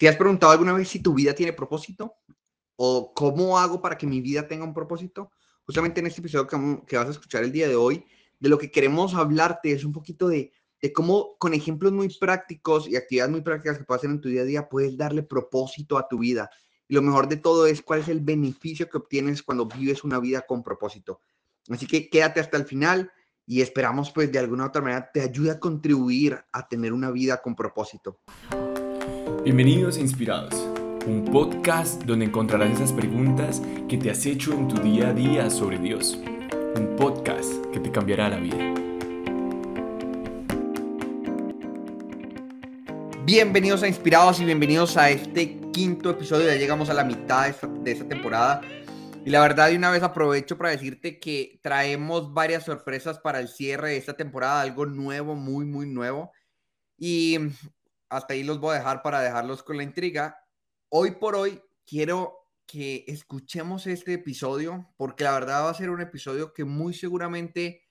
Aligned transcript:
¿Te 0.00 0.08
has 0.08 0.16
preguntado 0.16 0.52
alguna 0.52 0.72
vez 0.72 0.88
si 0.88 1.00
tu 1.00 1.12
vida 1.12 1.34
tiene 1.34 1.52
propósito? 1.52 2.14
¿O 2.76 3.12
cómo 3.12 3.58
hago 3.58 3.82
para 3.82 3.98
que 3.98 4.06
mi 4.06 4.22
vida 4.22 4.48
tenga 4.48 4.64
un 4.64 4.72
propósito? 4.72 5.30
Justamente 5.66 6.00
en 6.00 6.06
este 6.06 6.22
episodio 6.22 6.46
que, 6.86 6.96
vas 6.96 7.06
a 7.06 7.10
escuchar 7.10 7.44
el 7.44 7.52
día 7.52 7.68
de 7.68 7.76
hoy, 7.76 8.06
de 8.38 8.48
lo 8.48 8.56
que 8.56 8.70
queremos 8.70 9.12
hablarte 9.12 9.72
es 9.72 9.84
un 9.84 9.92
poquito 9.92 10.28
de, 10.28 10.54
cómo 10.94 11.36
con 11.36 11.52
ejemplos 11.52 11.92
muy 11.92 12.08
prácticos 12.08 12.88
y 12.88 12.96
actividades 12.96 13.30
muy 13.30 13.42
prácticas 13.42 13.76
que 13.76 13.84
hacer 13.92 14.08
en 14.08 14.22
tu 14.22 14.30
día 14.30 14.40
a 14.40 14.46
día 14.46 14.68
puedes 14.70 14.96
darle 14.96 15.22
propósito 15.22 15.98
a 15.98 16.08
tu 16.08 16.20
vida. 16.20 16.48
Y 16.88 16.94
lo 16.94 17.02
mejor 17.02 17.28
de 17.28 17.36
todo 17.36 17.66
es 17.66 17.82
cuál 17.82 18.00
es 18.00 18.08
el 18.08 18.20
beneficio 18.20 18.88
que 18.88 18.96
obtienes 18.96 19.42
cuando 19.42 19.66
vives 19.66 20.02
una 20.02 20.18
vida 20.18 20.46
con 20.46 20.62
propósito. 20.62 21.20
Así 21.68 21.86
que 21.86 22.08
quédate 22.08 22.40
hasta 22.40 22.56
el 22.56 22.64
final 22.64 23.12
y 23.44 23.60
esperamos 23.60 24.10
pues 24.12 24.32
de 24.32 24.38
alguna 24.38 24.64
otra 24.64 24.80
manera 24.80 25.10
te 25.12 25.20
ayude 25.20 25.50
a 25.50 25.60
contribuir 25.60 26.42
a 26.52 26.66
tener 26.66 26.94
una 26.94 27.10
vida 27.10 27.42
con 27.42 27.54
propósito. 27.54 28.22
Bienvenidos 29.42 29.96
a 29.96 30.00
Inspirados, 30.00 30.52
un 31.06 31.24
podcast 31.32 32.02
donde 32.02 32.26
encontrarás 32.26 32.72
esas 32.72 32.92
preguntas 32.92 33.62
que 33.88 33.96
te 33.96 34.10
has 34.10 34.26
hecho 34.26 34.52
en 34.52 34.68
tu 34.68 34.78
día 34.82 35.08
a 35.08 35.12
día 35.14 35.48
sobre 35.48 35.78
Dios. 35.78 36.18
Un 36.76 36.94
podcast 36.98 37.50
que 37.72 37.80
te 37.80 37.90
cambiará 37.90 38.28
la 38.28 38.36
vida. 38.36 38.74
Bienvenidos 43.24 43.82
a 43.82 43.88
Inspirados 43.88 44.40
y 44.40 44.44
bienvenidos 44.44 44.98
a 44.98 45.08
este 45.08 45.58
quinto 45.72 46.10
episodio. 46.10 46.46
Ya 46.46 46.56
llegamos 46.56 46.90
a 46.90 46.94
la 46.94 47.04
mitad 47.04 47.44
de 47.46 47.92
esta, 47.92 48.06
temporada. 48.06 48.60
Y 49.24 49.30
la 49.30 49.40
verdad, 49.40 49.70
de 49.70 49.76
una 49.76 49.90
vez 49.90 50.02
aprovecho 50.02 50.58
para 50.58 50.68
decirte 50.68 51.18
que 51.18 51.58
traemos 51.62 52.34
varias 52.34 52.66
sorpresas 52.66 53.18
para 53.18 53.40
el 53.40 53.48
cierre 53.48 53.92
de 53.92 53.96
esta 53.96 54.14
temporada, 54.14 54.60
algo 54.60 54.84
nuevo, 54.84 55.34
muy, 55.34 55.64
muy 55.64 55.86
nuevo. 55.86 56.30
Y 56.98 57.38
hasta 58.10 58.34
ahí 58.34 58.42
los 58.42 58.60
voy 58.60 58.74
a 58.74 58.78
dejar 58.78 59.02
para 59.02 59.20
dejarlos 59.20 59.62
con 59.62 59.76
la 59.76 59.84
intriga. 59.84 60.36
Hoy 60.88 61.12
por 61.12 61.36
hoy 61.36 61.62
quiero 61.86 62.40
que 62.66 63.04
escuchemos 63.06 63.86
este 63.86 64.14
episodio 64.14 64.92
porque 64.96 65.24
la 65.24 65.32
verdad 65.32 65.64
va 65.64 65.70
a 65.70 65.74
ser 65.74 65.90
un 65.90 66.00
episodio 66.00 66.52
que 66.52 66.64
muy 66.64 66.92
seguramente 66.92 67.88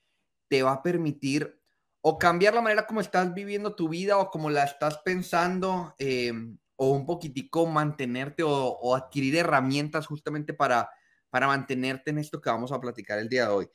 te 0.48 0.62
va 0.62 0.72
a 0.72 0.82
permitir 0.82 1.60
o 2.02 2.18
cambiar 2.18 2.54
la 2.54 2.62
manera 2.62 2.86
como 2.86 3.00
estás 3.00 3.34
viviendo 3.34 3.74
tu 3.74 3.88
vida 3.88 4.18
o 4.18 4.30
como 4.30 4.50
la 4.50 4.64
estás 4.64 4.98
pensando 5.04 5.94
em, 5.98 6.58
o 6.76 6.90
un 6.92 7.04
poquitico 7.04 7.66
mantenerte 7.66 8.42
o, 8.42 8.94
adquirir 8.94 9.36
herramientas 9.36 10.06
justamente 10.06 10.54
para, 10.54 10.90
para 11.28 11.46
mantenerte 11.46 12.10
en 12.10 12.18
esto 12.18 12.40
que 12.40 12.50
vamos 12.50 12.72
a 12.72 12.80
platicar 12.80 13.18
el 13.18 13.28
día 13.28 13.46
de 13.46 13.52
hoy. 13.52 13.70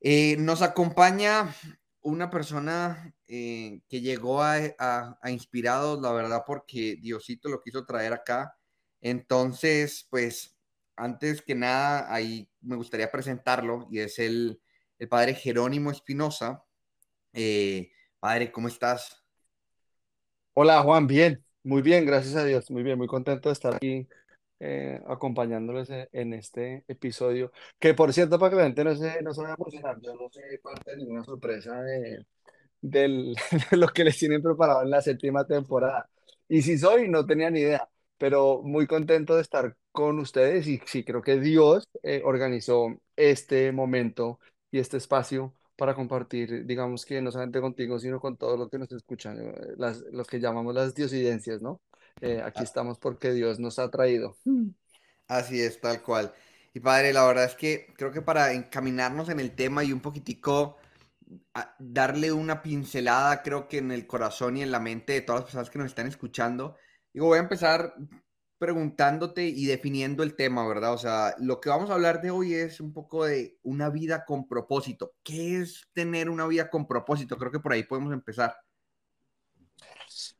Eh, 0.00 0.36
nos 0.38 0.62
acompaña 0.62 1.54
una 2.02 2.30
persona 2.30 3.14
eh, 3.26 3.80
que 3.88 4.00
llegó 4.00 4.42
a, 4.42 4.58
a, 4.78 5.30
Inspirados, 5.30 6.00
la 6.00 6.12
verdad, 6.12 6.42
porque 6.46 6.96
Diosito 7.00 7.48
lo 7.48 7.60
quiso 7.60 7.84
traer 7.84 8.12
acá. 8.12 8.56
Entonces, 9.00 10.06
pues, 10.10 10.56
antes 10.96 11.42
que 11.42 11.54
nada, 11.54 12.12
ahí 12.12 12.48
me 12.60 12.76
gustaría 12.76 13.10
presentarlo 13.10 13.86
y 13.90 14.00
es 14.00 14.18
el, 14.18 14.60
el 14.98 15.08
padre 15.08 15.34
Jerónimo 15.34 15.90
Espinosa. 15.90 16.64
Eh, 17.32 17.90
padre, 18.18 18.50
¿cómo 18.50 18.68
estás? 18.68 19.24
Hola, 20.54 20.82
Juan, 20.82 21.06
bien, 21.06 21.44
muy 21.62 21.82
bien, 21.82 22.04
gracias 22.04 22.34
a 22.34 22.44
Dios, 22.44 22.70
muy 22.70 22.82
bien, 22.82 22.98
muy 22.98 23.06
contento 23.06 23.48
de 23.48 23.52
estar 23.52 23.74
aquí 23.76 24.08
eh, 24.60 25.00
acompañándoles 25.06 25.90
e, 25.90 26.08
en 26.12 26.34
este 26.34 26.84
episodio. 26.88 27.52
Que 27.78 27.94
por 27.94 28.12
cierto, 28.12 28.38
para 28.38 28.50
que 28.50 28.56
la 28.56 28.64
gente 28.64 28.84
no 28.84 28.94
se, 28.96 29.22
no 29.22 29.32
se 29.34 29.42
vaya 29.42 29.54
a 29.54 29.56
emocionar, 29.56 29.98
yo 30.00 30.14
no 30.14 30.28
soy 30.30 30.58
parte 30.62 30.90
de 30.92 30.96
ninguna 30.98 31.24
sorpresa 31.24 31.80
de, 31.82 32.26
del, 32.80 33.36
de 33.70 33.76
lo 33.76 33.88
que 33.88 34.04
les 34.04 34.18
tienen 34.18 34.42
preparado 34.42 34.82
en 34.82 34.90
la 34.90 35.02
séptima 35.02 35.46
temporada. 35.46 36.08
Y 36.48 36.62
si 36.62 36.78
soy, 36.78 37.08
no 37.08 37.26
tenía 37.26 37.50
ni 37.50 37.60
idea, 37.60 37.88
pero 38.16 38.62
muy 38.62 38.86
contento 38.86 39.34
de 39.36 39.42
estar 39.42 39.76
con 39.92 40.18
ustedes 40.18 40.66
y 40.66 40.80
sí, 40.86 41.04
creo 41.04 41.22
que 41.22 41.38
Dios 41.40 41.88
eh, 42.02 42.22
organizó 42.24 42.88
este 43.16 43.72
momento 43.72 44.38
y 44.70 44.78
este 44.78 44.96
espacio 44.96 45.54
para 45.76 45.94
compartir, 45.94 46.66
digamos 46.66 47.04
que 47.06 47.20
no 47.22 47.30
solamente 47.30 47.60
contigo, 47.60 47.98
sino 47.98 48.20
con 48.20 48.36
todos 48.36 48.58
los 48.58 48.68
que 48.70 48.78
nos 48.78 48.90
escuchan, 48.92 49.38
eh, 49.40 49.52
las, 49.76 50.00
los 50.12 50.26
que 50.26 50.40
llamamos 50.40 50.74
las 50.74 50.94
diosidencias, 50.94 51.62
¿no? 51.62 51.80
Eh, 52.20 52.42
aquí 52.44 52.60
ah. 52.60 52.64
estamos 52.64 52.98
porque 52.98 53.32
Dios 53.32 53.58
nos 53.58 53.78
ha 53.78 53.90
traído. 53.90 54.36
Así 55.26 55.60
es, 55.60 55.80
tal 55.80 56.02
cual. 56.02 56.32
Y 56.74 56.80
padre, 56.80 57.12
la 57.12 57.26
verdad 57.26 57.44
es 57.44 57.54
que 57.54 57.92
creo 57.96 58.12
que 58.12 58.22
para 58.22 58.52
encaminarnos 58.52 59.28
en 59.28 59.40
el 59.40 59.54
tema 59.54 59.84
y 59.84 59.92
un 59.92 60.00
poquitico 60.00 60.76
darle 61.78 62.32
una 62.32 62.62
pincelada, 62.62 63.42
creo 63.42 63.68
que 63.68 63.78
en 63.78 63.90
el 63.90 64.06
corazón 64.06 64.56
y 64.56 64.62
en 64.62 64.70
la 64.70 64.80
mente 64.80 65.14
de 65.14 65.20
todas 65.20 65.40
las 65.40 65.44
personas 65.46 65.70
que 65.70 65.78
nos 65.78 65.88
están 65.88 66.06
escuchando, 66.06 66.76
digo, 67.12 67.26
voy 67.26 67.38
a 67.38 67.42
empezar 67.42 67.94
preguntándote 68.58 69.46
y 69.46 69.66
definiendo 69.66 70.22
el 70.22 70.34
tema, 70.34 70.66
¿verdad? 70.66 70.92
O 70.92 70.98
sea, 70.98 71.34
lo 71.38 71.60
que 71.60 71.68
vamos 71.68 71.90
a 71.90 71.94
hablar 71.94 72.20
de 72.20 72.30
hoy 72.30 72.54
es 72.54 72.80
un 72.80 72.92
poco 72.92 73.24
de 73.24 73.58
una 73.62 73.88
vida 73.88 74.24
con 74.24 74.48
propósito. 74.48 75.14
¿Qué 75.22 75.60
es 75.60 75.88
tener 75.92 76.28
una 76.28 76.46
vida 76.46 76.68
con 76.68 76.86
propósito? 76.86 77.36
Creo 77.36 77.52
que 77.52 77.60
por 77.60 77.72
ahí 77.72 77.84
podemos 77.84 78.12
empezar. 78.12 78.56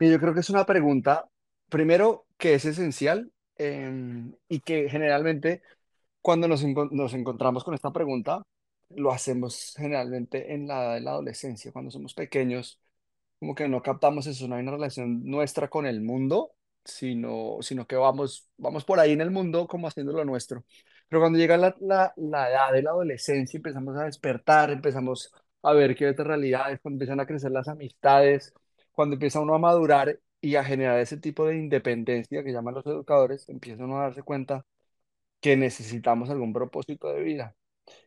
Yo 0.00 0.18
creo 0.18 0.34
que 0.34 0.40
es 0.40 0.50
una 0.50 0.66
pregunta 0.66 1.28
primero, 1.68 2.26
que 2.38 2.54
es 2.54 2.64
esencial 2.64 3.32
em, 3.56 4.34
y 4.48 4.60
que 4.60 4.88
generalmente 4.88 5.62
cuando 6.20 6.48
nos, 6.48 6.64
nos, 6.92 7.14
encontramos 7.14 7.64
con 7.64 7.74
esta 7.74 7.92
pregunta, 7.92 8.42
lo 8.90 9.12
hacemos 9.12 9.74
generalmente 9.76 10.54
en 10.54 10.68
la 10.68 10.84
edad 10.84 10.94
de 10.94 11.00
la 11.02 11.10
adolescencia, 11.12 11.72
cuando 11.72 11.90
somos 11.90 12.14
pequeños, 12.14 12.80
como 13.38 13.54
que 13.54 13.68
no 13.68 13.82
captamos 13.82 14.26
eso, 14.26 14.48
no 14.48 14.56
hay 14.56 14.62
una 14.62 14.72
relación 14.72 15.24
nuestra 15.24 15.68
con 15.68 15.86
el 15.86 16.00
mundo, 16.02 16.52
sino, 16.84 17.58
sino 17.60 17.86
que 17.86 17.96
vamos, 17.96 18.48
vamos 18.56 18.84
por 18.84 19.00
ahí 19.00 19.12
en 19.12 19.20
el 19.20 19.30
mundo 19.30 19.68
como 19.68 19.88
haciendo 19.88 20.12
lo 20.12 20.24
nuestro. 20.24 20.64
Pero 21.08 21.20
cuando 21.22 21.38
llega 21.38 21.56
la, 21.56 21.76
la, 21.80 22.12
la 22.16 22.50
edad 22.50 22.72
de 22.72 22.82
la 22.82 22.90
adolescencia, 22.90 23.56
empezamos 23.58 23.96
a 23.96 24.04
despertar, 24.04 24.70
empezamos 24.70 25.32
a 25.62 25.72
ver 25.72 25.94
qué 25.96 26.08
otras 26.08 26.26
realidades, 26.28 26.80
cuando 26.80 26.96
empiezan 26.96 27.20
a 27.20 27.26
crecer 27.26 27.50
las 27.50 27.68
amistades, 27.68 28.52
cuando 28.92 29.14
empieza 29.14 29.40
uno 29.40 29.54
a 29.54 29.58
madurar 29.58 30.18
y 30.40 30.56
a 30.56 30.64
generar 30.64 31.00
ese 31.00 31.16
tipo 31.18 31.46
de 31.46 31.56
independencia 31.56 32.44
que 32.44 32.52
llaman 32.52 32.74
los 32.74 32.86
educadores, 32.86 33.48
empiezan 33.48 33.90
a 33.92 34.00
darse 34.02 34.22
cuenta 34.22 34.64
que 35.40 35.56
necesitamos 35.56 36.30
algún 36.30 36.52
propósito 36.52 37.08
de 37.12 37.22
vida. 37.22 37.56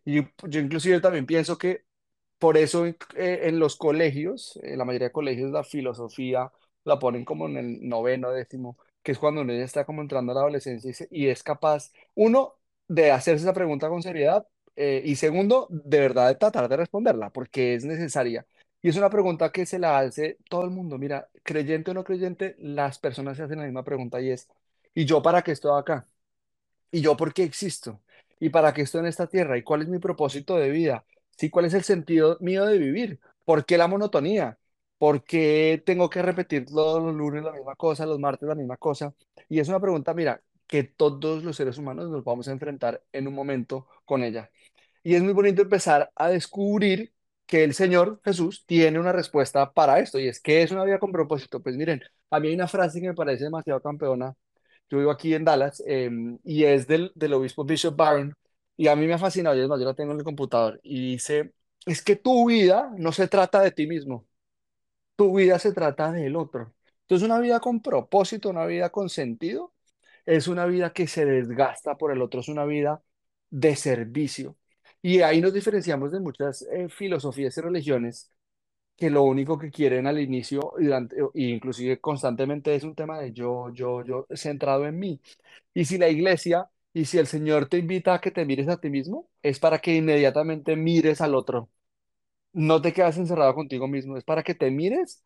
Y 0.06 0.16
yo 0.16 0.60
inclusive 0.62 1.02
también 1.02 1.26
pienso 1.26 1.58
que 1.58 1.86
por 2.40 2.58
eso 2.58 2.86
eh, 2.88 2.98
en 3.16 3.60
los 3.60 3.76
colegios, 3.78 4.60
en 4.64 4.80
la 4.80 4.86
mayoría 4.86 5.10
de 5.10 5.14
colegios, 5.14 5.52
la 5.52 5.64
filosofía 5.64 6.52
la 6.84 7.00
ponen 7.00 7.26
como 7.26 7.48
en 7.48 7.58
el 7.58 7.88
noveno, 7.88 8.32
décimo, 8.32 8.78
que 9.04 9.12
es 9.14 9.20
cuando 9.20 9.42
uno 9.42 9.54
ya 9.54 9.64
está 9.64 9.86
como 9.86 10.02
entrando 10.02 10.32
a 10.32 10.36
la 10.36 10.42
adolescencia 10.42 11.08
y, 11.12 11.28
es 11.28 11.44
capaz, 11.44 11.92
uno, 12.16 12.56
de 12.88 13.12
hacerse 13.12 13.44
esa 13.44 13.54
pregunta 13.54 13.90
con 13.90 14.02
seriedad 14.04 14.48
eh, 14.76 15.02
y 15.06 15.16
segundo, 15.16 15.68
de 15.70 16.00
verdad 16.00 16.30
de 16.30 16.36
tratar 16.36 16.68
de 16.70 16.78
responderla, 16.78 17.30
porque 17.32 17.76
es 17.76 17.86
necesaria. 17.86 18.46
Y 18.82 18.90
es 18.90 18.98
una 18.98 19.10
pregunta 19.10 19.52
que 19.52 19.66
se 19.66 19.80
la 19.80 20.00
hace 20.00 20.38
todo 20.50 20.64
el 20.66 20.72
mundo. 20.72 20.98
Mira, 20.98 21.30
creyente 21.44 21.92
o 21.92 21.94
no 21.94 22.04
creyente, 22.04 22.56
las 22.60 22.98
personas 23.00 23.38
se 23.38 23.44
hacen 23.44 23.60
la 23.60 23.66
misma 23.66 23.84
pregunta 23.84 24.20
y 24.22 24.32
es, 24.32 24.50
¿y 24.96 25.06
yo 25.06 25.22
para 25.22 25.42
qué 25.44 25.52
estoy 25.52 25.80
acá? 25.80 26.08
¿Y 26.92 27.02
yo 27.02 27.16
por 27.18 27.34
qué 27.34 27.44
existo? 27.44 28.02
¿Y 28.40 28.50
para 28.50 28.74
qué 28.74 28.82
estoy 28.84 29.02
en 29.02 29.08
esta 29.08 29.28
tierra? 29.28 29.58
¿Y 29.58 29.64
cuál 29.64 29.82
es 29.84 29.88
mi 29.90 30.00
propósito 30.00 30.58
de 30.58 30.70
vida? 30.70 31.06
¿Sí? 31.38 31.50
¿Cuál 31.50 31.66
es 31.66 31.74
el 31.74 31.84
sentido 31.84 32.38
mío 32.42 32.66
de 32.66 32.78
vivir? 32.78 33.20
¿Por 33.46 33.66
qué 33.66 33.78
la 33.78 33.88
monotonía? 33.88 34.58
¿Por 34.98 35.24
qué 35.24 35.82
tengo 35.86 36.10
que 36.10 36.22
repetir 36.22 36.66
todos 36.66 37.02
los 37.04 37.16
lunes 37.16 37.44
la 37.44 37.52
misma 37.54 37.76
cosa, 37.76 38.06
los 38.06 38.20
martes 38.20 38.48
la 38.50 38.56
misma 38.56 38.78
cosa? 38.78 39.14
Y 39.50 39.60
es 39.60 39.68
una 39.70 39.80
pregunta, 39.80 40.14
mira, 40.14 40.42
que 40.68 40.84
todos 40.84 41.44
los 41.44 41.56
seres 41.56 41.78
humanos 41.78 42.10
nos 42.10 42.24
vamos 42.24 42.48
a 42.48 42.52
enfrentar 42.52 43.04
en 43.12 43.28
un 43.28 43.34
momento 43.34 43.88
con 44.06 44.24
ella. 44.24 44.52
Y 45.04 45.16
es 45.16 45.24
muy 45.24 45.34
bonito 45.34 45.62
empezar 45.64 46.12
a 46.16 46.30
descubrir 46.30 47.14
que 47.52 47.66
el 47.66 47.76
Señor 47.76 48.22
Jesús 48.26 48.66
tiene 48.66 49.00
una 49.00 49.12
respuesta 49.14 49.74
para 49.74 50.00
esto, 50.00 50.20
y 50.20 50.28
es 50.30 50.42
que 50.42 50.64
es 50.64 50.72
una 50.72 50.86
vida 50.86 51.00
con 51.00 51.12
propósito. 51.14 51.62
Pues 51.62 51.76
miren, 51.78 52.02
a 52.32 52.40
mí 52.40 52.48
hay 52.50 52.56
una 52.56 52.70
frase 52.70 53.02
que 53.02 53.10
me 53.10 53.14
parece 53.16 53.46
demasiado 53.46 53.82
campeona. 53.82 54.34
Yo 54.90 55.00
vivo 55.00 55.12
aquí 55.12 55.34
en 55.34 55.46
Dallas 55.46 55.84
em, 55.88 56.40
y 56.44 56.66
es 56.66 56.88
del, 56.88 57.12
del 57.16 57.34
obispo 57.34 57.66
Bishop 57.66 57.96
Barron, 57.98 58.36
y 58.78 58.88
a 58.88 58.96
mí 58.96 59.08
me 59.08 59.14
ha 59.16 59.20
fascinado, 59.20 59.58
y 59.58 59.62
es 59.62 59.68
más, 59.70 59.80
yo 59.80 59.86
la 59.86 59.96
tengo 59.96 60.14
en 60.14 60.20
el 60.20 60.24
computador, 60.26 60.80
y 60.84 61.14
dice, 61.14 61.54
es 61.86 62.02
que 62.04 62.16
tu 62.18 62.48
vida 62.48 62.92
no 62.98 63.12
se 63.12 63.28
trata 63.28 63.62
de 63.62 63.72
ti 63.72 63.88
mismo, 63.88 64.28
tu 65.16 65.36
vida 65.38 65.60
se 65.60 65.74
trata 65.74 66.12
del 66.12 66.36
otro. 66.36 66.74
Entonces, 67.04 67.26
una 67.26 67.40
vida 67.40 67.60
con 67.60 67.82
propósito, 67.82 68.50
una 68.50 68.66
vida 68.66 68.90
con 68.92 69.10
sentido, 69.10 69.74
es 70.26 70.48
una 70.48 70.66
vida 70.66 70.94
que 70.94 71.08
se 71.08 71.26
desgasta 71.26 71.98
por 71.98 72.12
el 72.12 72.22
otro, 72.22 72.42
es 72.42 72.50
una 72.50 72.66
vida 72.66 73.04
de 73.50 73.76
servicio. 73.76 74.58
Y 75.02 75.22
ahí 75.22 75.42
nos 75.42 75.54
diferenciamos 75.54 76.12
de 76.12 76.20
muchas 76.20 76.62
eh, 76.72 76.88
filosofías 76.90 77.58
y 77.58 77.62
religiones 77.62 78.32
que 78.98 79.10
lo 79.10 79.24
único 79.24 79.58
que 79.60 79.72
quieren 79.72 80.08
al 80.08 80.20
inicio 80.20 80.74
y 80.80 80.86
durante, 80.86 81.18
inclusive 81.36 82.00
constantemente 82.02 82.76
es 82.76 82.84
un 82.84 82.96
tema 82.96 83.20
de 83.20 83.34
yo, 83.34 83.72
yo, 83.74 84.04
yo, 84.06 84.28
centrado 84.36 84.88
en 84.88 85.00
mí. 85.00 85.22
Y 85.74 85.86
si 85.86 85.98
la 86.00 86.10
iglesia 86.10 86.70
y 86.94 87.06
si 87.06 87.18
el 87.20 87.28
Señor 87.28 87.68
te 87.70 87.80
invita 87.80 88.16
a 88.16 88.22
que 88.22 88.32
te 88.32 88.46
mires 88.46 88.70
a 88.70 88.80
ti 88.80 88.90
mismo, 88.90 89.30
es 89.44 89.60
para 89.60 89.80
que 89.80 89.96
inmediatamente 89.96 90.76
mires 90.78 91.22
al 91.22 91.36
otro. 91.36 91.70
No 92.54 92.82
te 92.82 92.94
quedas 92.94 93.18
encerrado 93.18 93.56
contigo 93.56 93.88
mismo, 93.88 94.18
es 94.18 94.24
para 94.26 94.44
que 94.44 94.56
te 94.56 94.70
mires 94.72 95.24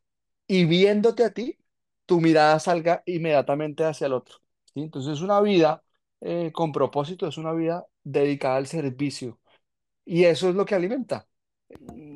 y 0.47 0.65
viéndote 0.65 1.23
a 1.23 1.33
ti, 1.33 1.57
tu 2.05 2.21
mirada 2.21 2.59
salga 2.59 3.01
inmediatamente 3.05 3.83
hacia 3.83 4.07
el 4.07 4.13
otro. 4.13 4.37
¿sí? 4.73 4.81
Entonces, 4.81 5.21
una 5.21 5.41
vida 5.41 5.83
eh, 6.21 6.51
con 6.53 6.71
propósito 6.71 7.27
es 7.27 7.37
una 7.37 7.53
vida 7.53 7.85
dedicada 8.03 8.57
al 8.57 8.67
servicio 8.67 9.39
y 10.05 10.25
eso 10.25 10.49
es 10.49 10.55
lo 10.55 10.65
que 10.65 10.75
alimenta. 10.75 11.27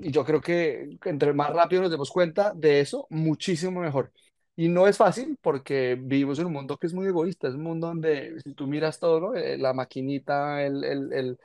Y 0.01 0.11
yo 0.11 0.25
creo 0.25 0.41
que 0.41 0.97
entre 1.05 1.33
más 1.33 1.51
rápido 1.53 1.81
nos 1.81 1.91
demos 1.91 2.11
cuenta 2.11 2.53
de 2.55 2.81
eso, 2.81 3.07
muchísimo 3.09 3.81
mejor. 3.81 4.11
Y 4.55 4.67
no 4.69 4.87
es 4.87 4.97
fácil 4.97 5.37
porque 5.41 5.97
vivimos 5.99 6.39
en 6.39 6.47
un 6.47 6.53
mundo 6.53 6.77
que 6.77 6.87
es 6.87 6.93
muy 6.93 7.07
egoísta, 7.07 7.47
es 7.47 7.55
un 7.55 7.63
mundo 7.63 7.87
donde 7.87 8.39
si 8.43 8.53
tú 8.53 8.67
miras 8.67 8.99
todo. 8.99 9.35
Eh, 9.35 9.57
La 9.57 9.73
maquinita, 9.73 10.63
el, 10.65 10.83
el, 10.83 11.37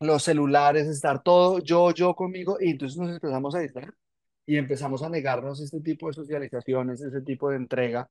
los 0.00 0.22
celulares, 0.24 0.86
estar 0.88 1.22
todo 1.22 1.58
yo, 1.60 1.92
yo 1.92 2.14
conmigo, 2.14 2.56
y 2.60 2.70
entonces 2.70 2.98
nos 2.98 3.10
empezamos 3.10 3.54
a 3.54 3.60
distraer 3.60 3.94
y 4.46 4.56
empezamos 4.56 5.02
a 5.02 5.08
negarnos 5.08 5.60
este 5.60 5.80
tipo 5.80 6.08
de 6.08 6.14
socializaciones, 6.14 7.00
ese 7.00 7.20
tipo 7.22 7.50
de 7.50 7.56
entrega. 7.56 8.10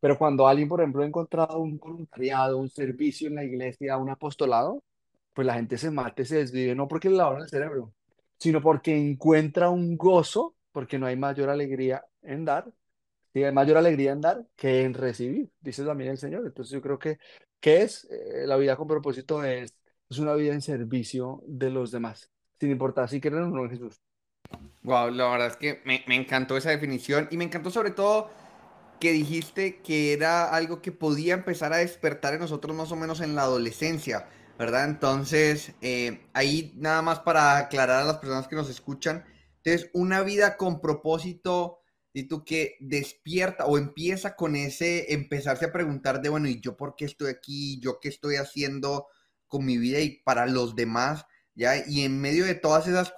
Pero 0.00 0.18
cuando 0.18 0.46
alguien, 0.48 0.68
por 0.68 0.80
ejemplo, 0.80 1.02
ha 1.02 1.06
encontrado 1.06 1.58
un 1.60 1.78
voluntariado, 1.78 2.58
un 2.58 2.70
servicio 2.70 3.28
en 3.28 3.36
la 3.36 3.44
iglesia, 3.44 3.96
un 3.98 4.10
apostolado, 4.10 4.82
pues 5.32 5.46
la 5.46 5.54
gente 5.54 5.78
se 5.78 5.90
mate, 5.90 6.24
se 6.24 6.36
desvive, 6.36 6.74
no 6.74 6.88
porque 6.88 7.08
le 7.10 7.16
lavan 7.16 7.42
el 7.42 7.48
cerebro, 7.48 7.94
sino 8.38 8.60
porque 8.60 8.96
encuentra 8.96 9.70
un 9.70 9.96
gozo, 9.96 10.54
porque 10.72 10.98
no 10.98 11.06
hay 11.06 11.16
mayor 11.16 11.48
alegría 11.48 12.04
en 12.22 12.44
dar, 12.44 12.72
y 13.34 13.42
hay 13.42 13.52
mayor 13.52 13.78
alegría 13.78 14.12
en 14.12 14.20
dar 14.20 14.46
que 14.56 14.82
en 14.82 14.94
recibir, 14.94 15.50
dice 15.60 15.84
también 15.84 16.10
el 16.10 16.18
Señor. 16.18 16.44
Entonces 16.44 16.72
yo 16.72 16.82
creo 16.82 16.98
que, 16.98 17.18
¿qué 17.60 17.82
es? 17.82 18.04
Eh, 18.10 18.46
la 18.46 18.56
vida 18.56 18.76
con 18.76 18.86
propósito 18.86 19.42
es, 19.42 19.74
es 20.08 20.18
una 20.18 20.34
vida 20.34 20.52
en 20.52 20.60
servicio 20.60 21.42
de 21.46 21.70
los 21.70 21.90
demás, 21.90 22.30
sin 22.60 22.70
importar 22.70 23.08
si 23.08 23.20
creen 23.20 23.44
o 23.44 23.48
no 23.48 23.64
en 23.64 23.70
Jesús. 23.70 24.02
Wow, 24.82 25.10
la 25.10 25.30
verdad 25.30 25.46
es 25.46 25.56
que 25.56 25.80
me, 25.84 26.04
me 26.06 26.16
encantó 26.16 26.56
esa 26.56 26.70
definición 26.70 27.28
y 27.30 27.36
me 27.38 27.44
encantó 27.44 27.70
sobre 27.70 27.92
todo 27.92 28.30
que 29.00 29.12
dijiste 29.12 29.80
que 29.80 30.12
era 30.12 30.54
algo 30.54 30.82
que 30.82 30.92
podía 30.92 31.34
empezar 31.34 31.72
a 31.72 31.78
despertar 31.78 32.34
en 32.34 32.40
nosotros 32.40 32.76
más 32.76 32.92
o 32.92 32.96
menos 32.96 33.20
en 33.20 33.34
la 33.34 33.42
adolescencia, 33.42 34.28
¿verdad? 34.62 34.84
Entonces, 34.84 35.72
eh, 35.80 36.20
ahí 36.34 36.72
nada 36.76 37.02
más 37.02 37.18
para 37.18 37.56
aclarar 37.56 38.02
a 38.02 38.04
las 38.04 38.18
personas 38.18 38.46
que 38.46 38.54
nos 38.54 38.70
escuchan, 38.70 39.24
entonces 39.56 39.90
una 39.92 40.22
vida 40.22 40.56
con 40.56 40.80
propósito, 40.80 41.80
y 42.12 42.28
tú 42.28 42.44
que 42.44 42.76
despierta 42.78 43.64
o 43.66 43.76
empieza 43.76 44.36
con 44.36 44.54
ese 44.54 45.14
empezarse 45.14 45.64
a 45.64 45.72
preguntar 45.72 46.22
de, 46.22 46.28
bueno, 46.28 46.46
¿y 46.48 46.60
yo 46.60 46.76
por 46.76 46.94
qué 46.94 47.06
estoy 47.06 47.30
aquí? 47.30 47.80
¿Yo 47.80 47.98
qué 48.00 48.08
estoy 48.08 48.36
haciendo 48.36 49.08
con 49.48 49.64
mi 49.64 49.78
vida 49.78 49.98
y 49.98 50.22
para 50.22 50.46
los 50.46 50.76
demás? 50.76 51.26
¿Ya? 51.56 51.84
Y 51.84 52.02
en 52.02 52.20
medio 52.20 52.44
de 52.44 52.54
todas 52.54 52.86
esas 52.86 53.12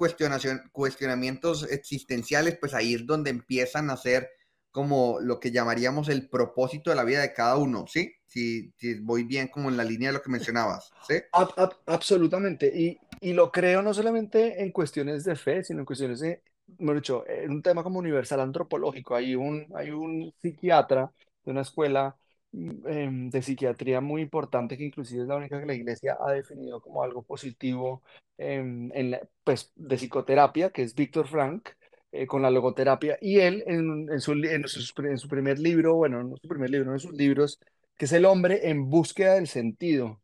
cuestionamientos 0.73 1.69
existenciales, 1.71 2.57
pues 2.59 2.73
ahí 2.73 2.95
es 2.95 3.05
donde 3.05 3.29
empiezan 3.29 3.91
a 3.91 3.99
ser 3.99 4.31
como 4.75 5.21
lo 5.23 5.41
que 5.41 5.53
llamaríamos 5.53 6.11
el 6.11 6.29
propósito 6.31 6.91
de 6.91 6.97
la 6.97 7.05
vida 7.05 7.23
de 7.23 7.35
cada 7.35 7.57
uno, 7.59 7.87
¿sí? 7.89 8.13
Si, 8.27 8.73
si 8.79 9.01
voy 9.01 9.25
bien 9.25 9.49
como 9.49 9.71
en 9.71 9.79
la 9.79 9.85
línea 9.85 10.11
de 10.11 10.15
lo 10.19 10.23
que 10.23 10.31
mencionabas, 10.31 10.95
¿sí? 11.09 11.15
Ab- 11.33 11.55
ab- 11.57 11.77
absolutamente. 11.87 12.71
Y, 12.75 12.99
y 13.21 13.33
lo 13.33 13.51
creo 13.51 13.83
no 13.83 13.93
solamente 13.95 14.63
en 14.63 14.71
cuestiones 14.73 15.25
de 15.25 15.35
fe, 15.37 15.65
sino 15.65 15.81
en 15.81 15.87
cuestiones 15.87 16.21
de, 16.21 16.43
mejor 16.79 16.97
dicho, 16.97 17.25
en 17.29 17.51
un 17.51 17.63
tema 17.63 17.83
como 17.83 17.99
universal 17.99 18.41
antropológico. 18.41 19.15
Hay 19.17 19.35
un, 19.35 19.67
hay 19.75 19.91
un 19.91 20.33
psiquiatra 20.43 21.13
de 21.45 21.51
una 21.51 21.63
escuela 21.63 22.17
em, 22.53 23.31
de 23.31 23.43
psiquiatría 23.43 24.01
muy 24.01 24.23
importante 24.23 24.77
que 24.79 24.85
inclusive 24.85 25.23
es 25.23 25.29
la 25.29 25.37
única 25.37 25.59
que 25.61 25.67
la 25.67 25.75
iglesia 25.75 26.17
ha 26.21 26.31
definido 26.33 26.81
como 26.81 27.03
algo 27.03 27.23
positivo 27.25 28.03
em, 28.39 28.91
en 28.95 29.11
la- 29.13 29.29
pues, 29.45 29.73
de 29.77 29.97
psicoterapia, 29.97 30.71
que 30.71 30.83
es 30.83 30.95
Víctor 30.95 31.27
Frank. 31.27 31.69
Eh, 32.15 32.27
con 32.27 32.43
la 32.43 32.51
logoterapia, 32.51 33.19
y 33.21 33.39
él 33.41 33.63
en, 33.67 34.09
en 34.11 34.21
su, 34.21 34.33
en 34.33 34.69
su, 34.69 35.03
en 35.03 35.19
su 35.19 35.29
primer 35.29 35.59
libro, 35.59 35.95
bueno, 35.97 36.23
no 36.23 36.37
su 36.37 36.49
primer 36.49 36.71
libro, 36.71 36.93
en 36.93 37.01
sus 37.01 37.13
libros, 37.13 37.61
que 37.97 38.07
es 38.07 38.13
El 38.13 38.25
hombre 38.25 38.71
en 38.71 38.89
búsqueda 38.91 39.35
del 39.35 39.49
sentido. 39.49 40.21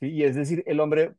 ¿sí? 0.00 0.08
Y 0.08 0.24
es 0.24 0.36
decir, 0.36 0.62
el 0.66 0.80
hombre 0.80 1.14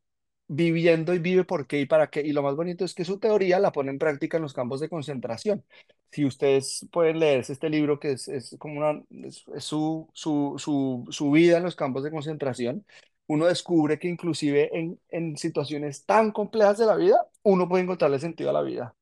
viviendo 0.48 1.14
y 1.14 1.20
vive 1.20 1.46
por 1.46 1.66
qué 1.68 1.80
y 1.82 1.86
para 1.86 2.10
qué. 2.10 2.22
Y 2.22 2.34
lo 2.34 2.44
más 2.44 2.56
bonito 2.56 2.84
es 2.86 2.94
que 2.94 3.06
su 3.06 3.20
teoría 3.20 3.60
la 3.60 3.72
pone 3.72 3.92
en 3.92 4.00
práctica 4.00 4.38
en 4.38 4.44
los 4.44 4.54
campos 4.54 4.80
de 4.82 4.90
concentración. 4.90 5.64
Si 6.12 6.26
ustedes 6.26 6.88
pueden 6.92 7.20
leerse 7.20 7.54
este 7.54 7.70
libro, 7.70 8.00
que 8.00 8.12
es, 8.14 8.28
es 8.28 8.56
como 8.60 8.80
una, 8.80 9.02
es 9.10 9.46
su, 9.64 10.10
su, 10.14 10.56
su, 10.58 11.06
su 11.10 11.32
vida 11.32 11.58
en 11.58 11.64
los 11.64 11.76
campos 11.76 12.04
de 12.04 12.12
concentración, 12.12 12.86
uno 13.28 13.46
descubre 13.46 13.98
que 13.98 14.10
inclusive 14.10 14.70
en, 14.78 15.00
en 15.10 15.38
situaciones 15.38 16.06
tan 16.06 16.32
complejas 16.32 16.78
de 16.78 16.86
la 16.86 16.96
vida, 16.98 17.16
uno 17.44 17.70
puede 17.70 17.84
encontrarle 17.84 18.20
sentido 18.20 18.50
a 18.50 18.54
la 18.54 18.62
vida. 18.62 18.96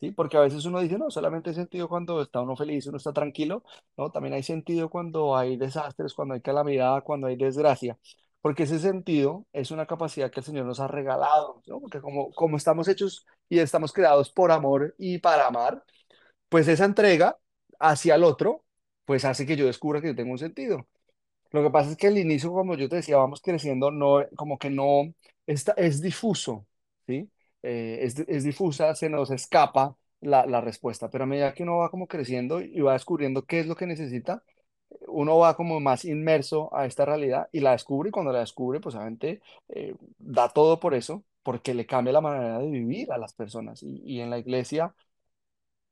¿Sí? 0.00 0.10
Porque 0.12 0.36
a 0.36 0.40
veces 0.40 0.64
uno 0.66 0.80
dice, 0.80 0.98
no, 0.98 1.10
solamente 1.10 1.50
hay 1.50 1.56
sentido 1.56 1.88
cuando 1.88 2.20
está 2.20 2.40
uno 2.42 2.54
feliz, 2.56 2.86
uno 2.86 2.98
está 2.98 3.12
tranquilo, 3.14 3.62
¿no? 3.96 4.10
También 4.10 4.34
hay 4.34 4.42
sentido 4.42 4.90
cuando 4.90 5.36
hay 5.36 5.56
desastres, 5.56 6.12
cuando 6.14 6.34
hay 6.34 6.42
calamidad, 6.42 7.02
cuando 7.02 7.28
hay 7.28 7.36
desgracia. 7.36 7.98
Porque 8.42 8.64
ese 8.64 8.78
sentido 8.78 9.46
es 9.52 9.70
una 9.70 9.86
capacidad 9.86 10.30
que 10.30 10.40
el 10.40 10.44
Señor 10.46 10.66
nos 10.66 10.80
ha 10.80 10.86
regalado, 10.88 11.62
¿no? 11.66 11.80
Porque 11.80 12.00
como, 12.00 12.30
como 12.32 12.56
estamos 12.58 12.88
hechos 12.88 13.26
y 13.48 13.58
estamos 13.58 13.92
creados 13.92 14.30
por 14.30 14.52
amor 14.52 14.94
y 14.98 15.18
para 15.18 15.46
amar, 15.46 15.82
pues 16.48 16.68
esa 16.68 16.84
entrega 16.84 17.38
hacia 17.80 18.14
el 18.16 18.24
otro, 18.24 18.64
pues 19.04 19.24
hace 19.24 19.46
que 19.46 19.56
yo 19.56 19.66
descubra 19.66 20.00
que 20.00 20.08
yo 20.08 20.16
tengo 20.16 20.32
un 20.32 20.38
sentido. 20.38 20.86
Lo 21.52 21.62
que 21.62 21.70
pasa 21.70 21.90
es 21.90 21.96
que 21.96 22.08
al 22.08 22.18
inicio, 22.18 22.52
como 22.52 22.76
yo 22.76 22.88
te 22.88 22.96
decía, 22.96 23.16
vamos 23.16 23.40
creciendo, 23.40 23.90
no, 23.90 24.24
como 24.36 24.58
que 24.58 24.70
no, 24.70 25.14
está, 25.46 25.72
es 25.76 26.02
difuso, 26.02 26.66
¿sí? 27.06 27.30
Eh, 27.62 27.98
es, 28.02 28.18
es 28.28 28.44
difusa, 28.44 28.94
se 28.94 29.08
nos 29.10 29.30
escapa 29.30 29.96
la, 30.20 30.60
respuesta, 30.60 31.10
pero 31.10 31.24
a 31.24 31.26
medida 31.26 31.54
que 31.54 31.62
uno 31.62 31.78
va 31.78 31.90
como 31.90 32.06
creciendo 32.06 32.60
y 32.60 32.80
va 32.80 32.94
descubriendo 32.94 33.44
qué 33.44 33.60
es 33.60 33.66
lo 33.66 33.76
que 33.76 33.86
necesita, 33.86 34.42
uno 35.08 35.38
va 35.38 35.56
como 35.56 35.80
más 35.80 36.04
inmerso 36.04 36.74
a 36.74 36.86
esta 36.86 37.04
realidad 37.04 37.48
y 37.52 37.60
la 37.60 37.72
descubre 37.72 38.08
y 38.08 38.12
cuando 38.12 38.32
la 38.32 38.40
descubre, 38.40 38.80
pues 38.80 38.94
obviamente 38.94 39.40
eh, 39.68 39.94
da 40.18 40.48
todo 40.50 40.80
por 40.80 40.94
eso, 40.94 41.24
porque 41.42 41.74
le 41.74 41.86
cambia 41.86 42.12
la 42.12 42.20
manera 42.20 42.58
de 42.58 42.68
vivir 42.70 43.12
a 43.12 43.18
las 43.18 43.34
personas. 43.34 43.82
Y, 43.82 44.02
y 44.04 44.20
en 44.20 44.30
la 44.30 44.38
iglesia, 44.38 44.94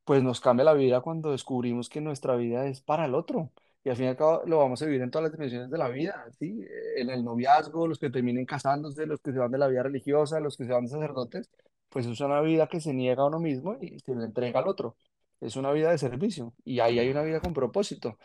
pues 0.04 0.22
nos 0.22 0.40
cambia 0.40 0.64
la 0.64 0.74
vida 0.74 1.00
cuando 1.00 1.30
descubrimos 1.32 1.88
que 1.88 2.00
nuestra 2.00 2.36
vida 2.36 2.66
es 2.66 2.80
para 2.80 3.06
el 3.06 3.14
otro. 3.14 3.50
Y 3.84 3.90
al 3.90 3.96
fin 3.96 4.06
y 4.06 4.08
al 4.08 4.16
cabo 4.16 4.42
lo 4.46 4.58
vamos 4.58 4.80
a 4.82 4.86
vivir 4.86 5.02
en 5.02 5.10
todas 5.10 5.24
las 5.24 5.32
dimensiones 5.32 5.70
de 5.70 5.78
la 5.78 5.88
vida, 5.88 6.24
¿sí? 6.38 6.64
En 6.96 7.10
el 7.10 7.22
noviazgo, 7.24 7.86
los 7.86 7.98
que 7.98 8.10
terminen 8.10 8.46
casándose, 8.46 9.06
los 9.06 9.20
que 9.20 9.32
se 9.32 9.38
van 9.38 9.50
de 9.50 9.58
la 9.58 9.68
vida 9.68 9.82
religiosa, 9.82 10.40
los 10.40 10.56
que 10.56 10.64
se 10.64 10.72
van 10.72 10.84
de 10.84 10.90
sacerdotes, 10.90 11.50
pues 11.90 12.06
es 12.06 12.20
una 12.20 12.40
vida 12.40 12.66
que 12.68 12.80
se 12.80 12.94
niega 12.94 13.22
a 13.22 13.26
uno 13.26 13.40
mismo 13.40 13.76
y 13.80 13.98
se 14.00 14.14
le 14.14 14.24
entrega 14.24 14.60
al 14.60 14.68
otro. 14.68 14.96
Es 15.40 15.56
una 15.56 15.70
vida 15.72 15.90
de 15.90 15.98
servicio 15.98 16.54
y 16.64 16.80
ahí 16.80 16.98
hay 16.98 17.10
una 17.10 17.22
vida 17.22 17.40
con 17.40 17.52
propósito. 17.52 18.18